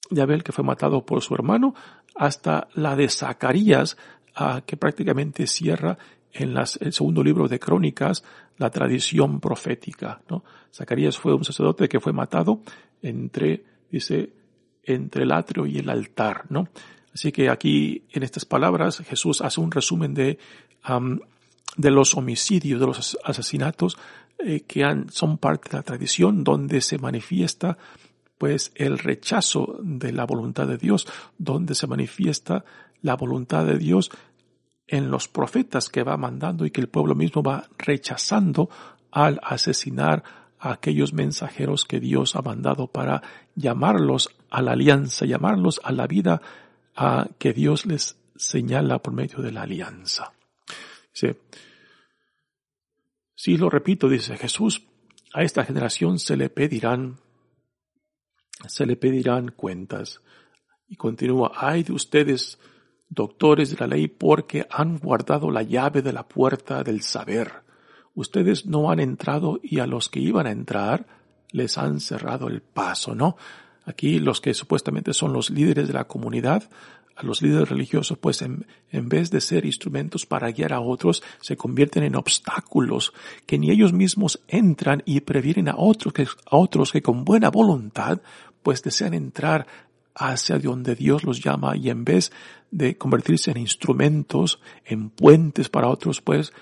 de 0.10 0.22
Abel 0.22 0.44
que 0.44 0.52
fue 0.52 0.64
matado 0.64 1.06
por 1.06 1.22
su 1.22 1.34
hermano, 1.34 1.74
hasta 2.16 2.68
la 2.74 2.96
de 2.96 3.10
Zacarías, 3.10 3.98
que 4.66 4.78
prácticamente 4.78 5.48
cierra 5.48 5.98
en 6.32 6.56
el 6.58 6.94
segundo 6.94 7.24
libro 7.24 7.48
de 7.48 7.60
Crónicas 7.60 8.24
la 8.58 8.70
tradición 8.70 9.40
profética. 9.40 10.22
¿no? 10.30 10.44
Zacarías 10.74 11.18
fue 11.18 11.34
un 11.34 11.44
sacerdote 11.44 11.88
que 11.90 12.00
fue 12.00 12.14
matado 12.14 12.62
entre, 13.02 13.64
dice, 13.90 14.32
entre 14.84 15.24
el 15.24 15.32
atrio 15.32 15.66
y 15.66 15.80
el 15.80 15.90
altar. 15.90 16.46
¿no? 16.50 16.70
Así 17.14 17.32
que 17.32 17.50
aquí, 17.50 18.04
en 18.12 18.24
estas 18.24 18.46
palabras, 18.46 19.00
Jesús 19.00 19.42
hace 19.42 19.60
un 19.60 19.72
resumen 19.72 20.14
de, 20.14 20.38
de 21.78 21.92
los 21.92 22.16
homicidios, 22.16 22.80
de 22.80 22.86
los 22.86 23.18
asesinatos 23.24 23.98
eh, 24.40 24.62
que 24.62 24.84
han, 24.84 25.10
son 25.10 25.38
parte 25.38 25.70
de 25.70 25.78
la 25.78 25.84
tradición 25.84 26.44
donde 26.44 26.82
se 26.82 26.98
manifiesta 26.98 27.78
pues 28.38 28.72
el 28.76 29.00
rechazo 29.00 29.80
de 29.82 30.12
la 30.12 30.26
voluntad 30.26 30.68
de 30.68 30.78
Dios, 30.78 31.08
donde 31.38 31.74
se 31.74 31.88
manifiesta 31.88 32.64
la 33.02 33.16
voluntad 33.16 33.66
de 33.66 33.78
Dios 33.78 34.12
en 34.88 35.12
los 35.12 35.28
profetas 35.28 35.90
que 35.90 36.04
va 36.04 36.18
mandando 36.18 36.66
y 36.66 36.72
que 36.72 36.82
el 36.82 36.88
pueblo 36.88 37.16
mismo 37.16 37.44
va 37.44 37.68
rechazando 37.78 38.70
al 39.12 39.40
asesinar 39.44 40.24
a 40.60 40.74
aquellos 40.74 41.14
mensajeros 41.14 41.86
que 41.86 42.00
Dios 42.00 42.36
ha 42.36 42.42
mandado 42.42 42.88
para 42.88 43.22
llamarlos 43.56 44.30
a 44.50 44.62
la 44.62 44.72
alianza, 44.74 45.26
llamarlos 45.26 45.82
a 45.84 45.92
la 45.92 46.08
vida 46.08 46.42
a 46.96 47.28
que 47.38 47.54
Dios 47.54 47.86
les 47.86 48.18
señala 48.36 49.00
por 49.00 49.14
medio 49.14 49.40
de 49.40 49.52
la 49.52 49.64
alianza. 49.64 50.32
Sí, 51.12 51.28
sí 53.38 53.56
lo 53.56 53.70
repito, 53.70 54.10
dice 54.10 54.36
Jesús, 54.36 54.86
a 55.34 55.44
esta 55.44 55.64
generación 55.64 56.20
se 56.20 56.36
le 56.36 56.50
pedirán 56.50 57.20
se 58.68 58.86
le 58.86 58.96
pedirán 58.96 59.50
cuentas. 59.50 60.22
Y 60.88 60.96
continúa, 60.96 61.52
ay 61.56 61.84
de 61.84 61.94
ustedes, 61.94 62.60
doctores 63.10 63.70
de 63.72 63.78
la 63.78 63.88
ley, 63.88 64.08
porque 64.08 64.66
han 64.70 64.98
guardado 64.98 65.52
la 65.52 65.62
llave 65.62 66.02
de 66.02 66.14
la 66.14 66.28
puerta 66.28 66.84
del 66.84 67.02
saber. 67.02 67.52
Ustedes 68.16 68.66
no 68.66 68.90
han 68.90 69.00
entrado 69.00 69.60
y 69.62 69.80
a 69.80 69.86
los 69.86 70.10
que 70.10 70.20
iban 70.20 70.48
a 70.48 70.52
entrar 70.52 71.06
les 71.52 71.78
han 71.78 72.00
cerrado 72.00 72.48
el 72.48 72.62
paso, 72.62 73.16
¿no? 73.16 73.38
Aquí 73.86 74.20
los 74.20 74.42
que 74.42 74.54
supuestamente 74.54 75.14
son 75.14 75.32
los 75.32 75.50
líderes 75.50 75.88
de 75.88 75.94
la 75.94 76.06
comunidad, 76.06 76.70
a 77.18 77.24
los 77.24 77.42
líderes 77.42 77.70
religiosos, 77.70 78.18
pues 78.18 78.42
en, 78.42 78.68
en, 78.92 79.10
vez 79.10 79.32
de 79.32 79.42
ser 79.42 79.66
instrumentos 79.66 80.26
para 80.26 80.52
guiar 80.52 80.74
a 80.74 80.82
otros, 80.82 81.24
se 81.42 81.58
convierten 81.58 82.04
en 82.04 82.16
obstáculos 82.16 83.12
que 83.46 83.58
ni 83.58 83.72
ellos 83.72 83.92
mismos 83.92 84.40
entran 84.48 85.02
y 85.06 85.22
previenen 85.22 85.68
a 85.68 85.76
otros 85.78 86.14
que, 86.14 86.24
a 86.24 86.58
otros 86.58 86.92
que 86.92 87.02
con 87.02 87.26
buena 87.26 87.50
voluntad 87.50 88.22
pues 88.62 88.84
desean 88.84 89.14
entrar 89.14 89.66
hacia 90.14 90.60
donde 90.60 90.96
Dios 90.96 91.24
los 91.24 91.42
llama 91.42 91.76
y 91.76 91.90
en 91.90 92.04
vez 92.04 92.32
de 92.72 92.98
convertirse 92.98 93.52
en 93.52 93.58
instrumentos, 93.58 94.60
en 94.86 95.10
puentes 95.10 95.70
para 95.70 95.88
otros, 95.88 96.22
pues 96.22 96.54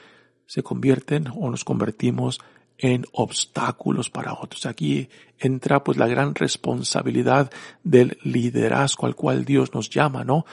se 0.45 0.61
convierten 0.61 1.27
o 1.35 1.49
nos 1.49 1.63
convertimos 1.63 2.39
en 2.39 2.45
obstáculos 3.13 4.09
para 4.09 4.33
otros. 4.33 4.65
Aquí 4.65 5.09
entra 5.39 5.83
pues 5.83 5.97
la 5.97 6.07
gran 6.07 6.35
responsabilidad 6.35 7.51
del 7.83 8.17
liderazgo 8.23 9.07
al 9.07 9.15
cual 9.15 9.45
Dios 9.45 9.73
nos 9.73 9.89
llama, 9.89 10.23
¿no? 10.23 10.45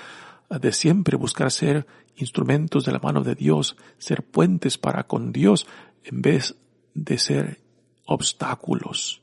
De 0.49 0.73
siempre 0.73 1.17
buscar 1.17 1.51
ser 1.51 1.87
instrumentos 2.17 2.85
de 2.85 2.93
la 2.93 2.99
mano 2.99 3.23
de 3.23 3.35
Dios, 3.35 3.77
ser 3.99 4.23
puentes 4.23 4.79
para 4.79 5.05
con 5.05 5.33
Dios 5.33 5.67
en 6.05 6.23
vez 6.23 6.55
de 6.95 7.19
ser 7.19 7.61
obstáculos 8.05 9.23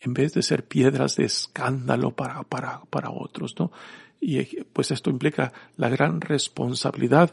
en 0.00 0.14
vez 0.14 0.34
de 0.34 0.42
ser 0.42 0.66
piedras 0.66 1.16
de 1.16 1.24
escándalo 1.24 2.14
para, 2.14 2.42
para, 2.44 2.82
para 2.90 3.10
otros, 3.10 3.54
¿no? 3.58 3.72
Y 4.20 4.62
pues 4.64 4.90
esto 4.90 5.10
implica 5.10 5.52
la 5.76 5.88
gran 5.88 6.20
responsabilidad 6.20 7.32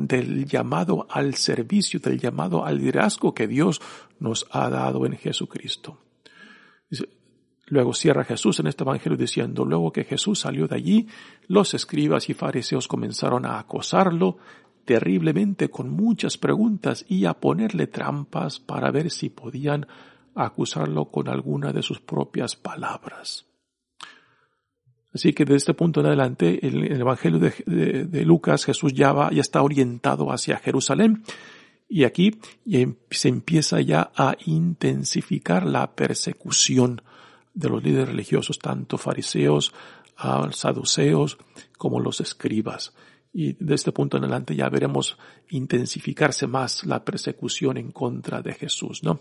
del 0.00 0.46
llamado 0.46 1.06
al 1.10 1.34
servicio, 1.34 1.98
del 2.00 2.20
llamado 2.20 2.64
al 2.64 2.78
liderazgo 2.78 3.34
que 3.34 3.48
Dios 3.48 3.80
nos 4.20 4.46
ha 4.50 4.70
dado 4.70 5.04
en 5.04 5.16
Jesucristo. 5.16 5.98
Luego 7.66 7.94
cierra 7.94 8.24
Jesús 8.24 8.60
en 8.60 8.66
este 8.66 8.84
evangelio 8.84 9.16
diciendo, 9.16 9.64
luego 9.64 9.90
que 9.90 10.04
Jesús 10.04 10.40
salió 10.40 10.68
de 10.68 10.76
allí, 10.76 11.08
los 11.48 11.74
escribas 11.74 12.28
y 12.28 12.34
fariseos 12.34 12.86
comenzaron 12.86 13.46
a 13.46 13.58
acosarlo 13.58 14.36
terriblemente 14.84 15.70
con 15.70 15.90
muchas 15.90 16.36
preguntas 16.36 17.04
y 17.08 17.24
a 17.24 17.34
ponerle 17.34 17.86
trampas 17.86 18.60
para 18.60 18.90
ver 18.90 19.10
si 19.10 19.30
podían 19.30 19.86
acusarlo 20.34 21.06
con 21.06 21.28
alguna 21.28 21.72
de 21.72 21.82
sus 21.82 22.00
propias 22.00 22.54
palabras. 22.54 23.46
Así 25.14 25.32
que 25.32 25.44
desde 25.44 25.56
este 25.56 25.74
punto 25.74 26.00
en 26.00 26.06
adelante, 26.06 26.66
el, 26.66 26.84
el 26.84 27.00
Evangelio 27.00 27.38
de, 27.38 28.24
Lucas, 28.24 28.64
Jesús 28.64 28.92
ya 28.92 29.12
va, 29.12 29.30
ya 29.30 29.40
está 29.40 29.62
orientado 29.62 30.32
hacia 30.32 30.58
Jerusalén. 30.58 31.22
Y 31.88 32.02
aquí 32.02 32.40
em, 32.66 32.96
se 33.10 33.28
empieza 33.28 33.80
ya 33.80 34.10
a 34.16 34.36
intensificar 34.46 35.66
la 35.66 35.94
persecución 35.94 37.02
de 37.52 37.68
los 37.68 37.84
líderes 37.84 38.08
religiosos, 38.08 38.58
tanto 38.58 38.98
fariseos, 38.98 39.72
saduceos, 40.50 41.38
como 41.78 42.00
los 42.00 42.20
escribas. 42.20 42.92
Y 43.32 43.52
desde 43.52 43.74
este 43.74 43.92
punto 43.92 44.16
en 44.16 44.24
adelante 44.24 44.56
ya 44.56 44.68
veremos 44.68 45.16
intensificarse 45.50 46.48
más 46.48 46.84
la 46.84 47.04
persecución 47.04 47.76
en 47.76 47.92
contra 47.92 48.42
de 48.42 48.54
Jesús, 48.54 49.04
¿no? 49.04 49.20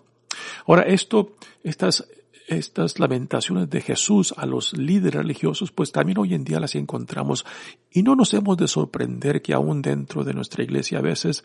Ahora, 0.65 0.83
esto, 0.83 1.35
estas, 1.63 2.07
estas 2.47 2.99
lamentaciones 2.99 3.69
de 3.69 3.81
Jesús 3.81 4.33
a 4.37 4.45
los 4.45 4.73
líderes 4.73 5.15
religiosos, 5.15 5.71
pues 5.71 5.91
también 5.91 6.17
hoy 6.17 6.33
en 6.33 6.43
día 6.43 6.59
las 6.59 6.75
encontramos. 6.75 7.45
Y 7.91 8.03
no 8.03 8.15
nos 8.15 8.33
hemos 8.33 8.57
de 8.57 8.67
sorprender 8.67 9.41
que 9.41 9.53
aún 9.53 9.81
dentro 9.81 10.23
de 10.23 10.33
nuestra 10.33 10.63
iglesia 10.63 10.99
a 10.99 11.01
veces, 11.01 11.43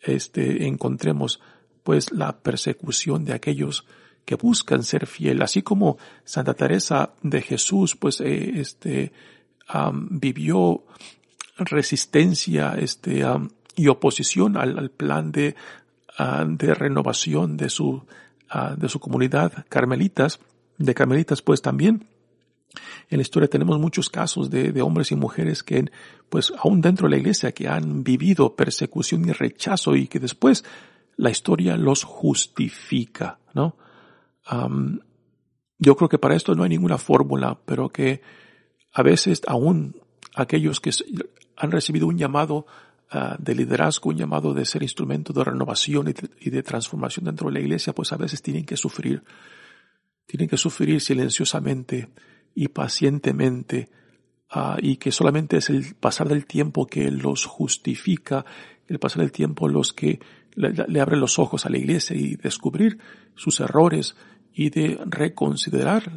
este, 0.00 0.66
encontremos 0.66 1.40
pues 1.82 2.12
la 2.12 2.38
persecución 2.38 3.24
de 3.24 3.32
aquellos 3.32 3.86
que 4.24 4.34
buscan 4.36 4.84
ser 4.84 5.06
fiel, 5.06 5.42
así 5.42 5.62
como 5.62 5.98
Santa 6.24 6.54
Teresa 6.54 7.14
de 7.22 7.40
Jesús, 7.42 7.96
pues, 7.96 8.20
eh, 8.20 8.60
este, 8.60 9.12
vivió 10.10 10.84
resistencia, 11.56 12.74
este, 12.78 13.24
y 13.76 13.88
oposición 13.88 14.56
al, 14.56 14.78
al 14.78 14.90
plan 14.90 15.32
de, 15.32 15.54
de 16.46 16.74
renovación 16.74 17.56
de 17.56 17.70
su 17.70 18.02
ah, 18.50 18.74
de 18.76 18.88
su 18.88 19.00
comunidad 19.00 19.64
carmelitas, 19.68 20.40
de 20.78 20.94
carmelitas 20.94 21.42
pues 21.42 21.62
también. 21.62 22.06
En 23.08 23.18
la 23.18 23.22
historia 23.22 23.48
tenemos 23.48 23.78
muchos 23.80 24.08
casos 24.10 24.50
de, 24.50 24.70
de, 24.70 24.82
hombres 24.82 25.10
y 25.10 25.16
mujeres 25.16 25.64
que, 25.64 25.90
pues, 26.28 26.52
aún 26.62 26.80
dentro 26.80 27.08
de 27.08 27.16
la 27.16 27.16
iglesia, 27.16 27.50
que 27.50 27.66
han 27.66 28.04
vivido 28.04 28.54
persecución 28.54 29.28
y 29.28 29.32
rechazo 29.32 29.96
y 29.96 30.06
que 30.06 30.20
después 30.20 30.64
la 31.16 31.30
historia 31.30 31.76
los 31.76 32.04
justifica, 32.04 33.38
¿no? 33.54 33.76
yo 35.78 35.96
creo 35.96 36.08
que 36.08 36.18
para 36.18 36.34
esto 36.34 36.54
no 36.54 36.64
hay 36.64 36.70
ninguna 36.70 36.98
fórmula, 36.98 37.58
pero 37.64 37.90
que 37.90 38.20
a 38.92 39.02
veces 39.02 39.42
aún 39.46 39.96
aquellos 40.34 40.80
que 40.80 40.90
han 41.56 41.70
recibido 41.70 42.06
un 42.06 42.18
llamado 42.18 42.66
uh, 43.12 43.36
de 43.38 43.54
liderazgo, 43.54 44.10
un 44.10 44.16
llamado 44.16 44.54
de 44.54 44.64
ser 44.64 44.82
instrumento 44.82 45.32
de 45.32 45.44
renovación 45.44 46.12
y 46.40 46.50
de, 46.50 46.62
transformación 46.62 47.26
dentro 47.26 47.48
de 47.48 47.54
la 47.54 47.60
iglesia, 47.60 47.94
pues 47.94 48.12
a 48.12 48.16
veces 48.16 48.42
tienen 48.42 48.64
que 48.64 48.76
sufrir. 48.76 49.22
Tienen 50.26 50.48
que 50.48 50.56
sufrir 50.56 51.00
silenciosamente 51.00 52.08
y 52.54 52.68
pacientemente 52.68 53.88
uh, 54.54 54.76
y 54.80 54.96
que 54.96 55.12
solamente 55.12 55.56
es 55.58 55.70
el 55.70 55.94
pasar 55.94 56.28
del 56.28 56.46
tiempo 56.46 56.86
que 56.86 57.10
los 57.10 57.46
justifica, 57.46 58.44
el 58.86 58.98
pasar 58.98 59.22
del 59.22 59.32
tiempo 59.32 59.68
los 59.68 59.92
que 59.92 60.20
le, 60.54 60.72
le 60.72 61.00
abre 61.00 61.16
los 61.16 61.38
ojos 61.38 61.66
a 61.66 61.70
la 61.70 61.78
iglesia 61.78 62.16
y 62.16 62.36
descubrir 62.36 62.98
sus 63.34 63.60
errores 63.60 64.16
y 64.52 64.70
de 64.70 64.98
reconsiderar 65.06 66.10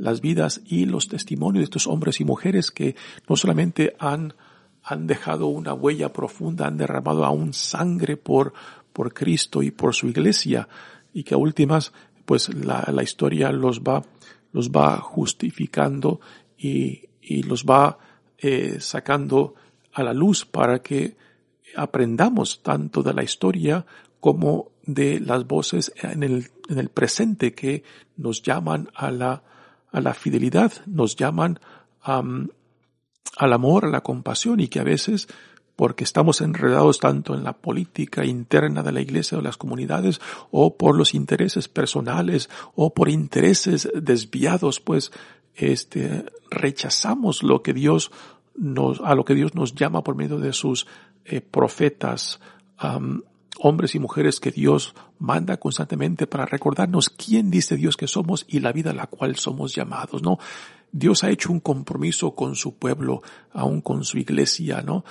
las 0.00 0.20
vidas 0.20 0.62
y 0.64 0.86
los 0.86 1.08
testimonios 1.08 1.60
de 1.60 1.64
estos 1.64 1.86
hombres 1.86 2.20
y 2.20 2.24
mujeres 2.24 2.70
que 2.70 2.96
no 3.28 3.36
solamente 3.36 3.94
han, 3.98 4.34
han 4.82 5.06
dejado 5.06 5.46
una 5.46 5.74
huella 5.74 6.12
profunda, 6.12 6.66
han 6.66 6.76
derramado 6.76 7.24
aún 7.24 7.52
sangre 7.52 8.16
por, 8.16 8.52
por 8.92 9.12
Cristo 9.12 9.62
y 9.62 9.70
por 9.70 9.94
su 9.94 10.08
iglesia, 10.08 10.68
y 11.12 11.22
que 11.22 11.34
a 11.34 11.38
últimas, 11.38 11.92
pues 12.24 12.52
la, 12.54 12.88
la 12.92 13.02
historia 13.02 13.52
los 13.52 13.80
va, 13.80 14.02
los 14.52 14.70
va 14.70 14.98
justificando 14.98 16.20
y, 16.58 17.08
y 17.20 17.42
los 17.42 17.64
va 17.64 17.98
eh, 18.38 18.76
sacando 18.80 19.54
a 19.92 20.02
la 20.02 20.14
luz 20.14 20.44
para 20.44 20.80
que 20.80 21.16
aprendamos 21.76 22.62
tanto 22.62 23.02
de 23.02 23.14
la 23.14 23.22
historia 23.22 23.84
como 24.18 24.70
de 24.84 25.20
las 25.20 25.46
voces 25.46 25.92
en 26.02 26.22
el, 26.22 26.48
en 26.68 26.78
el 26.78 26.88
presente 26.88 27.54
que 27.54 27.82
nos 28.16 28.42
llaman 28.42 28.88
a 28.94 29.10
la, 29.10 29.42
a 29.92 30.00
la 30.00 30.14
fidelidad, 30.14 30.72
nos 30.86 31.16
llaman 31.16 31.60
al 33.36 33.52
amor, 33.52 33.84
a 33.84 33.88
la 33.88 34.02
compasión 34.02 34.60
y 34.60 34.68
que 34.68 34.80
a 34.80 34.84
veces 34.84 35.28
porque 35.80 36.04
estamos 36.04 36.42
enredados 36.42 36.98
tanto 36.98 37.34
en 37.34 37.42
la 37.42 37.54
política 37.54 38.26
interna 38.26 38.82
de 38.82 38.92
la 38.92 39.00
iglesia 39.00 39.38
o 39.38 39.40
las 39.40 39.56
comunidades 39.56 40.20
o 40.50 40.76
por 40.76 40.94
los 40.94 41.14
intereses 41.14 41.68
personales 41.68 42.50
o 42.74 42.92
por 42.92 43.08
intereses 43.08 43.88
desviados, 43.94 44.78
pues 44.78 45.10
este 45.54 46.26
rechazamos 46.50 47.42
lo 47.42 47.62
que 47.62 47.72
Dios 47.72 48.10
nos 48.54 49.00
a 49.00 49.14
lo 49.14 49.24
que 49.24 49.34
Dios 49.34 49.54
nos 49.54 49.74
llama 49.74 50.04
por 50.04 50.16
medio 50.16 50.38
de 50.38 50.52
sus 50.52 50.86
eh, 51.24 51.40
profetas 51.40 52.40
hombres 53.58 53.94
y 53.94 53.98
mujeres 53.98 54.40
que 54.40 54.50
Dios 54.50 54.94
manda 55.18 55.58
constantemente 55.58 56.26
para 56.26 56.46
recordarnos 56.46 57.10
quién 57.10 57.50
dice 57.50 57.76
Dios 57.76 57.96
que 57.96 58.06
somos 58.06 58.44
y 58.48 58.60
la 58.60 58.72
vida 58.72 58.90
a 58.90 58.94
la 58.94 59.06
cual 59.06 59.36
somos 59.36 59.74
llamados, 59.74 60.22
¿no? 60.22 60.38
Dios 60.92 61.24
ha 61.24 61.30
hecho 61.30 61.52
un 61.52 61.60
compromiso 61.60 62.34
con 62.34 62.56
su 62.56 62.76
pueblo, 62.78 63.22
aún 63.52 63.80
con 63.80 64.04
su 64.04 64.18
iglesia, 64.18 64.82
¿no? 64.82 65.04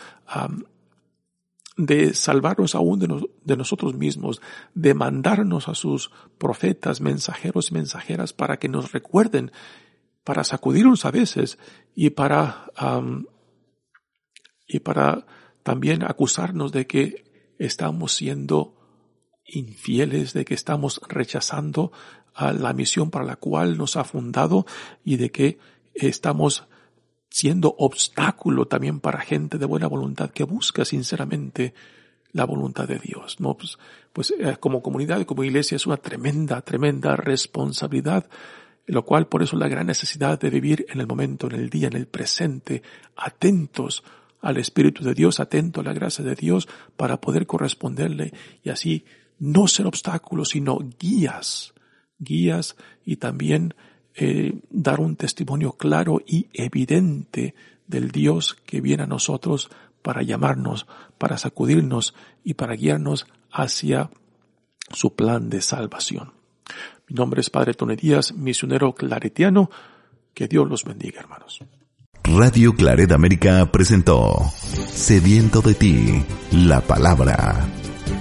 De 1.78 2.14
salvarnos 2.14 2.76
aún 2.76 3.00
de, 3.44 3.58
nosotros 3.58 3.96
mismos, 3.96 4.42
de 4.74 4.94
mandarnos 4.94 5.70
a 5.70 5.76
sus 5.76 6.12
profetas, 6.38 7.00
mensajeros 7.00 7.72
y 7.72 7.76
mensajeras 7.76 8.34
para 8.34 8.58
que 8.58 8.68
nos 8.68 8.92
recuerden, 8.92 9.52
para 10.26 10.44
sacudirnos 10.44 11.06
a 11.06 11.12
veces 11.12 11.58
y 11.96 12.10
para, 12.10 12.66
y 14.68 14.80
para 14.80 15.26
también 15.64 16.04
acusarnos 16.04 16.74
de 16.74 16.86
que 16.88 17.56
estamos 17.58 18.14
siendo 18.14 18.76
infieles, 19.46 20.34
de 20.34 20.46
que 20.46 20.54
estamos 20.54 21.02
rechazando 21.08 21.92
a 22.40 22.54
la 22.54 22.72
misión 22.72 23.12
para 23.12 23.26
la 23.26 23.36
cual 23.36 23.78
nos 23.78 23.98
ha 23.98 24.06
fundado 24.06 24.66
y 25.04 25.18
de 25.18 25.30
que 25.30 25.60
estamos 25.94 26.64
siendo 27.30 27.76
obstáculo 27.78 28.66
también 28.66 29.02
para 29.02 29.20
gente 29.20 29.58
de 29.58 29.66
buena 29.66 29.88
voluntad 29.88 30.32
que 30.32 30.46
busca 30.46 30.86
sinceramente 30.86 31.74
la 32.32 32.46
voluntad 32.46 32.88
de 32.88 32.98
Dios. 32.98 33.42
¿no? 33.42 33.58
Pues, 33.58 33.78
pues 34.14 34.34
eh, 34.40 34.56
como 34.58 34.82
comunidad 34.82 35.20
y 35.20 35.26
como 35.26 35.44
iglesia 35.44 35.76
es 35.76 35.86
una 35.86 35.98
tremenda, 35.98 36.62
tremenda 36.62 37.18
responsabilidad, 37.18 38.30
lo 38.86 39.04
cual 39.04 39.28
por 39.28 39.44
eso 39.44 39.58
la 39.58 39.68
gran 39.68 39.88
necesidad 39.88 40.40
de 40.40 40.50
vivir 40.50 40.86
en 40.88 41.02
el 41.02 41.08
momento, 41.08 41.48
en 41.48 41.56
el 41.56 41.70
día, 41.70 41.88
en 41.88 41.98
el 41.98 42.08
presente, 42.08 42.82
atentos 43.18 44.02
al 44.42 44.56
Espíritu 44.56 45.04
de 45.04 45.14
Dios, 45.14 45.42
atento 45.42 45.82
a 45.82 45.84
la 45.84 45.92
gracia 45.92 46.24
de 46.24 46.36
Dios 46.36 46.70
para 46.96 47.20
poder 47.20 47.46
corresponderle 47.46 48.32
y 48.64 48.70
así 48.70 49.04
no 49.40 49.68
ser 49.68 49.88
obstáculos, 49.88 50.50
sino 50.50 50.80
guías, 50.98 51.74
guías 52.20 52.76
y 53.06 53.16
también 53.16 53.74
eh, 54.16 54.60
dar 54.70 55.00
un 55.00 55.16
testimonio 55.16 55.74
claro 55.74 56.22
y 56.26 56.48
evidente 56.54 57.56
del 57.88 58.12
Dios 58.12 58.58
que 58.66 58.82
viene 58.82 59.04
a 59.04 59.08
nosotros 59.08 59.70
para 60.02 60.22
llamarnos, 60.22 60.88
para 61.18 61.38
sacudirnos 61.38 62.14
y 62.44 62.54
para 62.54 62.76
guiarnos 62.76 63.28
hacia 63.52 64.10
su 64.92 65.16
plan 65.16 65.50
de 65.50 65.62
salvación. 65.62 66.34
Mi 67.08 67.16
nombre 67.16 67.42
es 67.42 67.50
Padre 67.50 67.74
Tone 67.74 67.96
Díaz, 67.96 68.34
misionero 68.34 68.94
claretiano. 68.94 69.70
Que 70.34 70.48
Dios 70.48 70.70
los 70.70 70.84
bendiga, 70.86 71.22
hermanos. 71.22 71.60
Radio 72.24 72.74
Claret 72.74 73.12
América 73.12 73.72
presentó 73.72 74.38
Sediento 74.54 75.62
de 75.62 75.74
ti, 75.74 76.24
la 76.52 76.82
palabra. 76.82 77.68